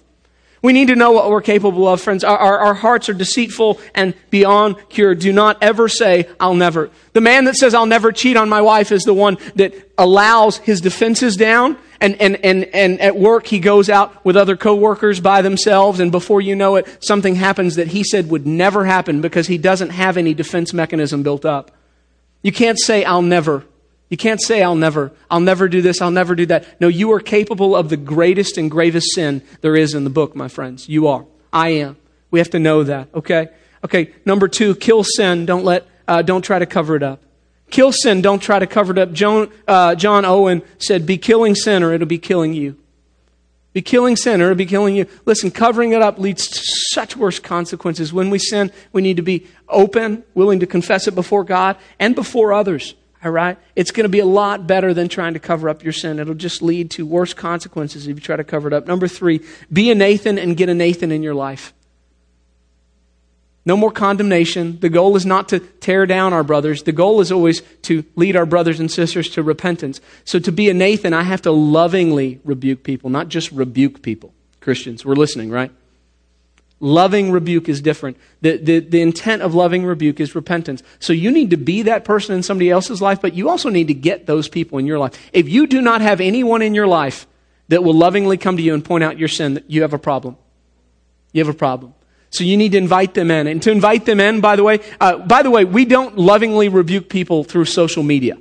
We 0.62 0.72
need 0.72 0.88
to 0.88 0.96
know 0.96 1.12
what 1.12 1.30
we're 1.30 1.42
capable 1.42 1.90
of, 1.90 2.00
friends. 2.00 2.24
Our, 2.24 2.38
our, 2.38 2.60
our, 2.60 2.74
hearts 2.74 3.10
are 3.10 3.14
deceitful 3.14 3.82
and 3.94 4.14
beyond 4.30 4.78
cure. 4.88 5.14
Do 5.14 5.34
not 5.34 5.58
ever 5.62 5.90
say, 5.90 6.30
I'll 6.40 6.54
never. 6.54 6.90
The 7.12 7.20
man 7.20 7.44
that 7.46 7.56
says, 7.56 7.74
I'll 7.74 7.86
never 7.86 8.14
cheat 8.14 8.38
on 8.38 8.48
my 8.48 8.62
wife 8.62 8.94
is 8.94 9.04
the 9.04 9.14
one 9.14 9.38
that 9.56 9.74
allows 9.98 10.60
his 10.60 10.80
defenses 10.80 11.36
down 11.36 11.78
and, 12.04 12.22
and, 12.22 12.36
and, 12.44 12.66
and 12.66 13.00
at 13.00 13.16
work 13.16 13.48
he 13.48 13.60
goes 13.60 13.90
out 13.90 14.24
with 14.26 14.36
other 14.36 14.58
coworkers 14.58 15.20
by 15.20 15.42
themselves 15.42 16.00
and 16.00 16.12
before 16.12 16.42
you 16.42 16.56
know 16.56 16.76
it 16.76 17.04
something 17.04 17.36
happens 17.36 17.76
that 17.76 17.88
he 17.88 18.04
said 18.04 18.30
would 18.30 18.46
never 18.46 18.86
happen 18.86 19.22
because 19.22 19.48
he 19.48 19.58
doesn't 19.58 19.90
have 19.90 20.18
any 20.18 20.34
defense 20.34 20.74
mechanism 20.74 21.24
built 21.24 21.46
up 21.46 21.72
you 22.42 22.52
can't 22.52 22.80
say 22.80 23.06
i'll 23.06 23.22
never 23.22 23.66
you 24.14 24.18
can't 24.18 24.40
say 24.40 24.62
i'll 24.62 24.76
never 24.76 25.12
i'll 25.32 25.40
never 25.40 25.68
do 25.68 25.82
this 25.82 26.00
i'll 26.00 26.12
never 26.12 26.36
do 26.36 26.46
that 26.46 26.80
no 26.80 26.88
you 26.88 27.12
are 27.12 27.20
capable 27.20 27.76
of 27.76 27.90
the 27.90 27.98
greatest 27.98 28.58
and 28.60 28.70
gravest 28.70 29.08
sin 29.16 29.42
there 29.62 29.76
is 29.76 29.96
in 29.96 30.04
the 30.04 30.10
book 30.12 30.36
my 30.36 30.48
friends 30.48 30.88
you 30.88 31.08
are 31.08 31.26
i 31.52 31.70
am 31.70 31.98
we 32.30 32.38
have 32.38 32.52
to 32.52 32.60
know 32.60 32.84
that 32.84 33.08
okay 33.16 33.50
okay 33.84 34.14
number 34.24 34.48
two 34.48 34.76
kill 34.76 35.04
sin 35.04 35.48
don't 35.48 35.66
let 35.66 35.88
uh, 36.08 36.22
don't 36.22 36.44
try 36.44 36.60
to 36.60 36.68
cover 36.68 36.96
it 36.96 37.02
up 37.02 37.24
Kill 37.74 37.92
sin, 37.92 38.22
don't 38.22 38.38
try 38.38 38.60
to 38.60 38.68
cover 38.68 38.92
it 38.92 39.00
up. 39.00 39.14
John, 39.14 39.52
uh, 39.68 39.96
John 39.96 40.26
Owen 40.26 40.62
said, 40.78 41.08
Be 41.08 41.18
killing 41.18 41.56
sin 41.56 41.82
or 41.82 41.92
it'll 41.92 42.06
be 42.06 42.20
killing 42.20 42.54
you. 42.54 42.78
Be 43.74 43.82
killing 43.82 44.16
sin 44.16 44.44
or 44.44 44.52
it'll 44.52 44.56
be 44.56 44.68
killing 44.68 44.96
you. 44.96 45.08
Listen, 45.26 45.50
covering 45.50 45.94
it 45.94 46.00
up 46.00 46.20
leads 46.20 46.48
to 46.48 46.62
such 46.92 47.18
worse 47.18 47.40
consequences. 47.40 48.14
When 48.14 48.30
we 48.30 48.38
sin, 48.38 48.72
we 48.92 49.02
need 49.02 49.18
to 49.18 49.24
be 49.24 49.48
open, 49.68 50.24
willing 50.36 50.60
to 50.60 50.68
confess 50.68 51.08
it 51.08 51.16
before 51.16 51.44
God 51.44 51.78
and 51.98 52.14
before 52.14 52.54
others. 52.54 52.94
All 53.24 53.32
right? 53.32 53.58
It's 53.76 53.92
going 53.92 54.04
to 54.04 54.10
be 54.10 54.20
a 54.20 54.26
lot 54.26 54.68
better 54.68 54.94
than 54.94 55.08
trying 55.08 55.34
to 55.34 55.40
cover 55.40 55.70
up 55.70 55.84
your 55.84 55.94
sin. 55.94 56.20
It'll 56.20 56.34
just 56.34 56.62
lead 56.62 56.92
to 56.92 57.06
worse 57.06 57.34
consequences 57.34 58.08
if 58.08 58.16
you 58.16 58.22
try 58.22 58.36
to 58.36 58.44
cover 58.44 58.68
it 58.68 58.74
up. 58.74 58.86
Number 58.88 59.08
three, 59.08 59.42
be 59.72 59.92
a 59.92 59.96
Nathan 59.96 60.38
and 60.38 60.58
get 60.58 60.70
a 60.70 60.74
Nathan 60.74 61.12
in 61.12 61.24
your 61.24 61.36
life. 61.36 61.74
No 63.66 63.78
more 63.78 63.92
condemnation. 63.92 64.80
The 64.82 64.90
goal 64.90 65.16
is 65.16 65.26
not 65.26 65.50
to 65.50 65.60
tear 65.60 66.06
down 66.06 66.34
our 66.34 66.44
brothers. 66.44 66.84
The 66.84 66.92
goal 66.92 67.22
is 67.22 67.32
always 67.32 67.62
to 67.84 68.04
lead 68.16 68.36
our 68.36 68.46
brothers 68.46 68.82
and 68.82 68.92
sisters 68.92 69.30
to 69.30 69.44
repentance. 69.44 70.02
So 70.26 70.38
to 70.40 70.52
be 70.52 70.70
a 70.70 70.74
Nathan, 70.74 71.14
I 71.14 71.24
have 71.24 71.44
to 71.44 71.52
lovingly 71.52 72.42
rebuke 72.44 72.84
people, 72.84 73.10
not 73.10 73.30
just 73.30 73.52
rebuke 73.54 74.02
people. 74.02 74.34
Christians, 74.60 75.06
we're 75.06 75.16
listening, 75.16 75.50
right? 75.50 75.72
Loving 76.84 77.32
rebuke 77.32 77.70
is 77.70 77.80
different. 77.80 78.18
The, 78.42 78.58
the, 78.58 78.80
the 78.80 79.02
intent 79.02 79.42
of 79.42 79.56
loving 79.56 79.86
rebuke 79.86 80.20
is 80.20 80.36
repentance. 80.36 80.84
So 81.00 81.14
you 81.14 81.32
need 81.32 81.52
to 81.52 81.58
be 81.58 81.84
that 81.84 82.04
person 82.04 82.36
in 82.36 82.44
somebody 82.44 82.70
else's 82.70 83.02
life, 83.02 83.22
but 83.22 83.34
you 83.34 83.50
also 83.50 83.70
need 83.70 83.88
to 83.88 83.94
get 83.94 84.26
those 84.26 84.50
people 84.50 84.80
in 84.80 84.86
your 84.86 85.00
life. 85.00 85.18
If 85.32 85.48
you 85.48 85.66
do 85.66 85.82
not 85.82 86.02
have 86.02 86.20
anyone 86.20 86.62
in 86.62 86.76
your 86.76 86.86
life 86.86 87.26
that 87.70 87.86
will 87.86 87.94
lovingly 87.94 88.38
come 88.38 88.58
to 88.58 88.62
you 88.62 88.74
and 88.74 88.84
point 88.84 89.02
out 89.02 89.18
your 89.18 89.30
sin, 89.30 89.54
that 89.54 89.72
you 89.72 89.84
have 89.84 89.94
a 89.94 89.98
problem. 89.98 90.36
You 91.32 91.40
have 91.46 91.56
a 91.56 91.58
problem. 91.58 91.94
So 92.32 92.44
you 92.44 92.58
need 92.58 92.74
to 92.74 92.80
invite 92.80 93.14
them 93.14 93.32
in. 93.32 93.48
And 93.48 93.64
to 93.64 93.72
invite 93.72 94.04
them 94.04 94.20
in, 94.20 94.42
by 94.42 94.58
the 94.58 94.64
way, 94.66 94.82
uh, 95.00 95.20
by 95.20 95.42
the 95.42 95.52
way, 95.52 95.64
we 95.64 95.86
don't 95.86 96.18
lovingly 96.18 96.68
rebuke 96.68 97.08
people 97.08 97.46
through 97.46 97.64
social 97.64 98.04
media. 98.04 98.38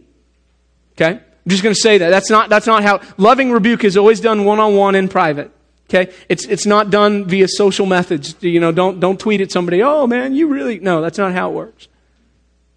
Okay? 0.96 1.12
I'm 1.12 1.48
just 1.48 1.62
going 1.62 1.76
to 1.76 1.80
say 1.80 1.98
that. 1.98 2.10
That's 2.10 2.28
not, 2.28 2.48
that's 2.48 2.66
not 2.66 2.82
how, 2.82 3.02
loving 3.18 3.52
rebuke 3.52 3.84
is 3.84 3.96
always 3.96 4.18
done 4.18 4.44
one 4.44 4.58
on 4.58 4.74
one 4.74 4.96
in 4.96 5.08
private. 5.08 5.52
Okay? 5.92 6.12
It's, 6.28 6.46
it's 6.46 6.64
not 6.64 6.90
done 6.90 7.26
via 7.26 7.46
social 7.48 7.84
methods. 7.84 8.34
You 8.40 8.60
know, 8.60 8.72
don't, 8.72 8.98
don't 8.98 9.20
tweet 9.20 9.42
at 9.42 9.52
somebody, 9.52 9.82
oh 9.82 10.06
man, 10.06 10.34
you 10.34 10.48
really, 10.48 10.78
no, 10.78 11.02
that's 11.02 11.18
not 11.18 11.32
how 11.32 11.50
it 11.50 11.54
works. 11.54 11.88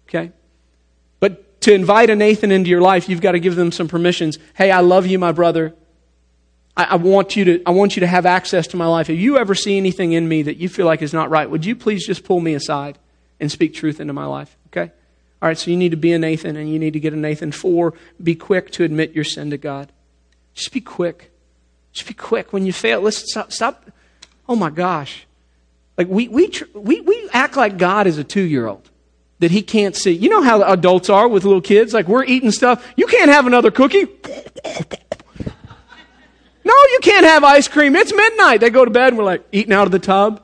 Okay? 0.08 0.32
But 1.18 1.60
to 1.62 1.72
invite 1.72 2.10
a 2.10 2.16
Nathan 2.16 2.52
into 2.52 2.68
your 2.68 2.82
life, 2.82 3.08
you've 3.08 3.22
got 3.22 3.32
to 3.32 3.40
give 3.40 3.56
them 3.56 3.72
some 3.72 3.88
permissions. 3.88 4.38
Hey, 4.54 4.70
I 4.70 4.80
love 4.80 5.06
you, 5.06 5.18
my 5.18 5.32
brother. 5.32 5.74
I, 6.76 6.84
I, 6.84 6.96
want 6.96 7.36
you 7.36 7.44
to, 7.46 7.62
I 7.64 7.70
want 7.70 7.96
you 7.96 8.00
to 8.00 8.06
have 8.06 8.26
access 8.26 8.66
to 8.68 8.76
my 8.76 8.86
life. 8.86 9.08
If 9.08 9.18
you 9.18 9.38
ever 9.38 9.54
see 9.54 9.78
anything 9.78 10.12
in 10.12 10.28
me 10.28 10.42
that 10.42 10.58
you 10.58 10.68
feel 10.68 10.84
like 10.84 11.00
is 11.00 11.14
not 11.14 11.30
right, 11.30 11.48
would 11.48 11.64
you 11.64 11.74
please 11.74 12.06
just 12.06 12.22
pull 12.22 12.40
me 12.40 12.52
aside 12.52 12.98
and 13.40 13.50
speak 13.50 13.72
truth 13.72 13.98
into 13.98 14.12
my 14.12 14.26
life? 14.26 14.58
Okay? 14.68 14.92
All 15.40 15.48
right, 15.48 15.56
so 15.56 15.70
you 15.70 15.76
need 15.78 15.90
to 15.90 15.96
be 15.96 16.12
a 16.12 16.18
Nathan 16.18 16.56
and 16.56 16.70
you 16.70 16.78
need 16.78 16.92
to 16.92 17.00
get 17.00 17.14
a 17.14 17.16
Nathan. 17.16 17.50
Four, 17.50 17.94
be 18.22 18.34
quick 18.34 18.70
to 18.72 18.84
admit 18.84 19.12
your 19.12 19.24
sin 19.24 19.48
to 19.50 19.56
God. 19.56 19.90
Just 20.54 20.72
be 20.72 20.82
quick. 20.82 21.30
Just 21.96 22.08
be 22.08 22.12
quick. 22.12 22.52
When 22.52 22.66
you 22.66 22.74
fail, 22.74 23.00
let's 23.00 23.30
stop. 23.30 23.50
stop. 23.50 23.90
Oh 24.46 24.54
my 24.54 24.68
gosh. 24.68 25.26
Like 25.96 26.08
we, 26.08 26.28
we, 26.28 26.52
we, 26.74 27.00
we 27.00 27.30
act 27.32 27.56
like 27.56 27.78
God 27.78 28.06
is 28.06 28.18
a 28.18 28.24
two 28.24 28.42
year 28.42 28.66
old 28.66 28.90
that 29.38 29.50
he 29.50 29.62
can't 29.62 29.96
see. 29.96 30.12
You 30.12 30.28
know 30.28 30.42
how 30.42 30.62
adults 30.62 31.08
are 31.08 31.26
with 31.26 31.44
little 31.44 31.62
kids? 31.62 31.94
Like 31.94 32.06
we're 32.06 32.24
eating 32.24 32.50
stuff. 32.50 32.86
You 32.96 33.06
can't 33.06 33.30
have 33.30 33.46
another 33.46 33.70
cookie. 33.70 34.06
No, 36.66 36.74
you 36.74 36.98
can't 37.00 37.24
have 37.24 37.44
ice 37.44 37.68
cream. 37.68 37.94
It's 37.94 38.12
midnight. 38.12 38.60
They 38.60 38.70
go 38.70 38.84
to 38.84 38.90
bed 38.90 39.10
and 39.10 39.18
we're 39.18 39.22
like 39.22 39.46
eating 39.52 39.72
out 39.72 39.86
of 39.86 39.92
the 39.92 40.00
tub. 40.00 40.42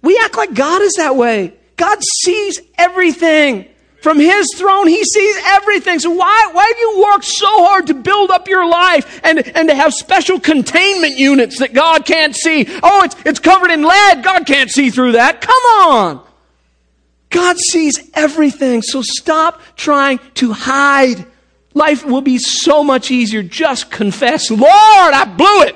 We 0.00 0.16
act 0.22 0.36
like 0.36 0.54
God 0.54 0.80
is 0.80 0.94
that 0.94 1.16
way. 1.16 1.54
God 1.74 1.98
sees 2.22 2.60
everything. 2.78 3.66
From 4.06 4.20
his 4.20 4.54
throne, 4.54 4.86
he 4.86 5.02
sees 5.02 5.36
everything. 5.46 5.98
So 5.98 6.12
why, 6.12 6.50
why 6.52 6.72
do 6.72 6.78
you 6.78 7.08
work 7.10 7.24
so 7.24 7.48
hard 7.64 7.88
to 7.88 7.94
build 7.94 8.30
up 8.30 8.46
your 8.46 8.64
life 8.64 9.20
and, 9.24 9.44
and 9.56 9.68
to 9.68 9.74
have 9.74 9.92
special 9.94 10.38
containment 10.38 11.18
units 11.18 11.58
that 11.58 11.74
God 11.74 12.06
can't 12.06 12.32
see? 12.32 12.66
Oh, 12.84 13.02
it's, 13.02 13.16
it's 13.24 13.40
covered 13.40 13.72
in 13.72 13.82
lead. 13.82 14.22
God 14.22 14.46
can't 14.46 14.70
see 14.70 14.90
through 14.90 15.10
that. 15.14 15.40
Come 15.40 15.90
on. 15.90 16.24
God 17.30 17.58
sees 17.58 18.08
everything. 18.14 18.80
So 18.82 19.02
stop 19.02 19.60
trying 19.74 20.20
to 20.34 20.52
hide. 20.52 21.26
Life 21.74 22.06
will 22.06 22.20
be 22.20 22.38
so 22.38 22.84
much 22.84 23.10
easier. 23.10 23.42
Just 23.42 23.90
confess, 23.90 24.52
Lord, 24.52 24.62
I 24.62 25.24
blew 25.36 25.62
it. 25.62 25.74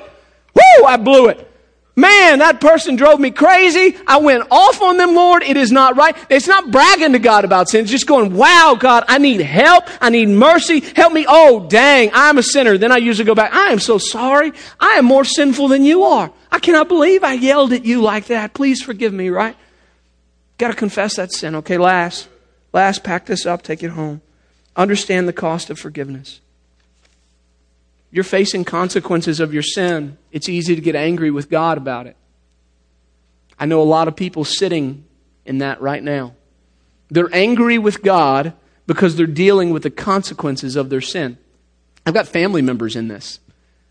Woo, 0.55 0.85
I 0.85 0.95
blew 0.95 1.27
it. 1.27 1.50
Man, 1.95 2.39
that 2.39 2.61
person 2.61 2.95
drove 2.95 3.19
me 3.19 3.31
crazy. 3.31 3.97
I 4.07 4.17
went 4.17 4.47
off 4.49 4.81
on 4.81 4.95
them, 4.95 5.13
Lord. 5.13 5.43
It 5.43 5.57
is 5.57 5.73
not 5.73 5.97
right. 5.97 6.15
It's 6.29 6.47
not 6.47 6.71
bragging 6.71 7.11
to 7.11 7.19
God 7.19 7.43
about 7.43 7.69
sin. 7.69 7.81
It's 7.81 7.91
just 7.91 8.07
going, 8.07 8.33
wow, 8.33 8.77
God, 8.79 9.03
I 9.09 9.17
need 9.17 9.41
help. 9.41 9.83
I 9.99 10.09
need 10.09 10.29
mercy. 10.29 10.79
Help 10.79 11.11
me. 11.11 11.25
Oh, 11.27 11.67
dang, 11.67 12.11
I'm 12.13 12.37
a 12.37 12.43
sinner. 12.43 12.77
Then 12.77 12.93
I 12.93 12.97
usually 12.97 13.25
go 13.25 13.35
back, 13.35 13.53
I 13.53 13.71
am 13.71 13.79
so 13.79 13.97
sorry. 13.97 14.53
I 14.79 14.93
am 14.93 15.05
more 15.05 15.25
sinful 15.25 15.67
than 15.67 15.83
you 15.83 16.03
are. 16.03 16.31
I 16.49 16.59
cannot 16.59 16.87
believe 16.87 17.25
I 17.25 17.33
yelled 17.33 17.73
at 17.73 17.83
you 17.83 18.01
like 18.01 18.27
that. 18.27 18.53
Please 18.53 18.81
forgive 18.81 19.11
me, 19.13 19.29
right? 19.29 19.57
Got 20.57 20.69
to 20.69 20.75
confess 20.75 21.17
that 21.17 21.33
sin. 21.33 21.55
Okay, 21.55 21.77
last. 21.77 22.29
Last, 22.71 23.03
pack 23.03 23.25
this 23.25 23.45
up, 23.45 23.63
take 23.63 23.83
it 23.83 23.89
home. 23.89 24.21
Understand 24.77 25.27
the 25.27 25.33
cost 25.33 25.69
of 25.69 25.77
forgiveness. 25.77 26.39
You're 28.11 28.23
facing 28.25 28.65
consequences 28.65 29.39
of 29.39 29.53
your 29.53 29.63
sin. 29.63 30.17
It's 30.31 30.49
easy 30.49 30.75
to 30.75 30.81
get 30.81 30.95
angry 30.95 31.31
with 31.31 31.49
God 31.49 31.77
about 31.77 32.07
it. 32.07 32.17
I 33.57 33.65
know 33.65 33.81
a 33.81 33.83
lot 33.83 34.07
of 34.07 34.15
people 34.15 34.43
sitting 34.43 35.05
in 35.45 35.59
that 35.59 35.81
right 35.81 36.03
now. 36.03 36.35
They're 37.09 37.33
angry 37.33 37.77
with 37.77 38.01
God 38.01 38.53
because 38.85 39.15
they're 39.15 39.27
dealing 39.27 39.69
with 39.69 39.83
the 39.83 39.89
consequences 39.89 40.75
of 40.75 40.89
their 40.89 41.01
sin. 41.01 41.37
I've 42.05 42.13
got 42.13 42.27
family 42.27 42.61
members 42.61 42.95
in 42.95 43.07
this. 43.07 43.39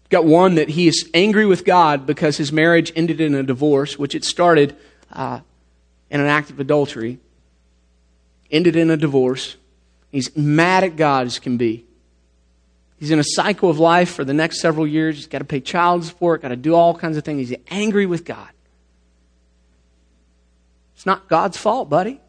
I've 0.05 0.11
got 0.11 0.25
one 0.25 0.57
that 0.57 0.71
he 0.71 0.89
is 0.89 1.09
angry 1.15 1.47
with 1.47 1.65
God 1.65 2.05
because 2.07 2.37
his 2.37 2.53
marriage 2.53 2.93
ended 2.97 3.21
in 3.21 3.35
a 3.35 3.43
divorce, 3.43 3.99
which 3.99 4.15
it 4.15 4.25
started 4.25 4.77
uh, 5.13 5.41
in 6.11 6.21
an 6.21 6.27
act 6.27 6.51
of 6.51 6.59
adultery, 6.61 7.19
ended 8.51 8.77
in 8.77 8.91
a 8.91 8.97
divorce. 8.97 9.57
He's 10.11 10.37
mad 10.37 10.83
at 10.83 10.97
God 10.97 11.27
as 11.27 11.39
can 11.39 11.57
be. 11.57 11.87
He's 13.01 13.11
in 13.11 13.19
a 13.19 13.25
cycle 13.25 13.71
of 13.71 13.79
life 13.79 14.11
for 14.11 14.25
the 14.25 14.35
next 14.35 14.61
several 14.61 14.87
years. 14.87 15.17
He's 15.17 15.27
got 15.27 15.39
to 15.39 15.45
pay 15.45 15.61
child 15.61 16.05
support, 16.05 16.43
got 16.43 16.49
to 16.49 16.57
do 16.57 16.75
all 16.75 16.95
kinds 16.95 17.17
of 17.17 17.25
things. 17.25 17.49
He's 17.49 17.59
angry 17.71 18.05
with 18.05 18.27
God. 18.27 18.51
It's 20.95 21.07
not 21.07 21.27
God's 21.27 21.57
fault, 21.57 21.89
buddy. 21.89 22.21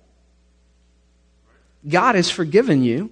God 1.86 2.16
has 2.16 2.32
forgiven 2.32 2.84
you, 2.84 3.12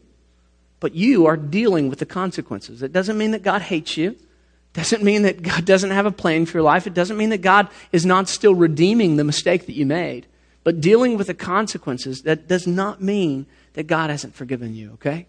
but 0.80 0.95
you 0.95 1.26
are 1.26 1.36
dealing 1.36 1.89
with 1.89 2.00
the 2.00 2.06
consequences. 2.06 2.82
It 2.82 2.93
doesn't 2.93 3.17
mean 3.17 3.32
that 3.32 3.43
God 3.43 3.62
hates 3.62 3.98
you. 3.98 4.12
It 4.12 4.74
doesn't 4.74 5.04
mean 5.04 5.24
that 5.24 5.41
God 5.41 5.65
doesn't 5.65 5.91
have 5.91 6.06
a 6.06 6.12
plan 6.12 6.45
for 6.45 6.60
your 6.60 6.63
life. 6.63 6.88
It 6.88 6.93
doesn't 6.93 7.17
mean 7.17 7.32
that 7.32 7.41
God 7.41 7.67
is 7.91 8.06
not 8.06 8.30
still 8.30 8.56
redeeming 8.56 9.17
the 9.17 9.26
mistake 9.26 9.65
that 9.65 9.76
you 9.76 9.86
made. 9.86 10.28
But 10.63 10.80
dealing 10.80 11.17
with 11.17 11.28
the 11.28 11.34
consequences, 11.34 12.22
that 12.22 12.48
does 12.48 12.65
not 12.65 13.02
mean 13.02 13.48
that 13.74 13.88
God 13.88 14.12
hasn't 14.12 14.36
forgiven 14.36 14.76
you, 14.76 14.91
okay? 14.93 15.26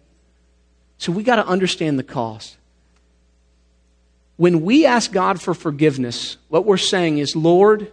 So 1.01 1.13
we 1.13 1.23
got 1.23 1.37
to 1.37 1.47
understand 1.47 1.99
the 1.99 2.05
cost. 2.05 2.59
When 4.37 4.61
we 4.61 4.85
ask 4.85 5.11
God 5.11 5.41
for 5.41 5.55
forgiveness, 5.55 6.37
what 6.49 6.67
we're 6.67 6.77
saying 6.77 7.17
is, 7.17 7.35
Lord, 7.35 7.91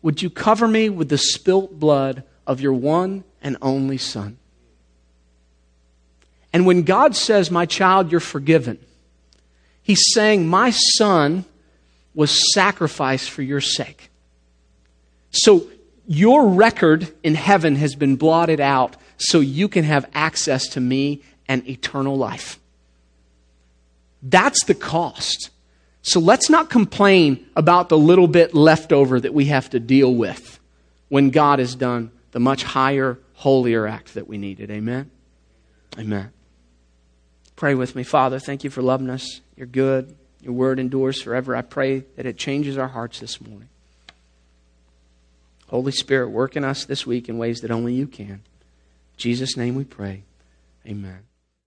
would 0.00 0.22
you 0.22 0.30
cover 0.30 0.68
me 0.68 0.88
with 0.88 1.08
the 1.08 1.18
spilt 1.18 1.80
blood 1.80 2.22
of 2.46 2.60
your 2.60 2.72
one 2.72 3.24
and 3.42 3.56
only 3.60 3.98
Son? 3.98 4.38
And 6.52 6.66
when 6.66 6.84
God 6.84 7.16
says, 7.16 7.50
My 7.50 7.66
child, 7.66 8.12
you're 8.12 8.20
forgiven, 8.20 8.78
He's 9.82 10.04
saying, 10.12 10.46
My 10.46 10.70
Son 10.70 11.44
was 12.14 12.54
sacrificed 12.54 13.28
for 13.28 13.42
your 13.42 13.60
sake. 13.60 14.10
So 15.32 15.66
your 16.06 16.48
record 16.48 17.12
in 17.24 17.34
heaven 17.34 17.74
has 17.74 17.96
been 17.96 18.14
blotted 18.14 18.60
out 18.60 18.96
so 19.16 19.40
you 19.40 19.66
can 19.66 19.82
have 19.82 20.08
access 20.14 20.68
to 20.68 20.80
me 20.80 21.22
and 21.48 21.66
eternal 21.68 22.16
life. 22.16 22.58
That's 24.22 24.64
the 24.64 24.74
cost. 24.74 25.50
So 26.02 26.20
let's 26.20 26.48
not 26.48 26.70
complain 26.70 27.46
about 27.56 27.88
the 27.88 27.98
little 27.98 28.28
bit 28.28 28.54
left 28.54 28.92
over 28.92 29.18
that 29.20 29.34
we 29.34 29.46
have 29.46 29.70
to 29.70 29.80
deal 29.80 30.14
with 30.14 30.58
when 31.08 31.30
God 31.30 31.58
has 31.58 31.74
done 31.74 32.10
the 32.32 32.40
much 32.40 32.62
higher, 32.62 33.18
holier 33.34 33.86
act 33.86 34.14
that 34.14 34.28
we 34.28 34.38
needed. 34.38 34.70
Amen? 34.70 35.10
Amen. 35.98 36.32
Pray 37.56 37.74
with 37.74 37.96
me. 37.96 38.02
Father, 38.02 38.38
thank 38.38 38.64
you 38.64 38.70
for 38.70 38.82
loving 38.82 39.10
us. 39.10 39.40
You're 39.56 39.66
good. 39.66 40.14
Your 40.42 40.52
word 40.52 40.78
endures 40.78 41.22
forever. 41.22 41.56
I 41.56 41.62
pray 41.62 42.04
that 42.16 42.26
it 42.26 42.36
changes 42.36 42.76
our 42.78 42.88
hearts 42.88 43.18
this 43.18 43.40
morning. 43.40 43.68
Holy 45.68 45.92
Spirit, 45.92 46.28
work 46.28 46.56
in 46.56 46.64
us 46.64 46.84
this 46.84 47.06
week 47.06 47.28
in 47.28 47.38
ways 47.38 47.60
that 47.60 47.70
only 47.70 47.94
you 47.94 48.06
can. 48.06 48.26
In 48.26 48.40
Jesus' 49.16 49.56
name 49.56 49.74
we 49.74 49.84
pray. 49.84 50.22
Amen. 50.86 51.20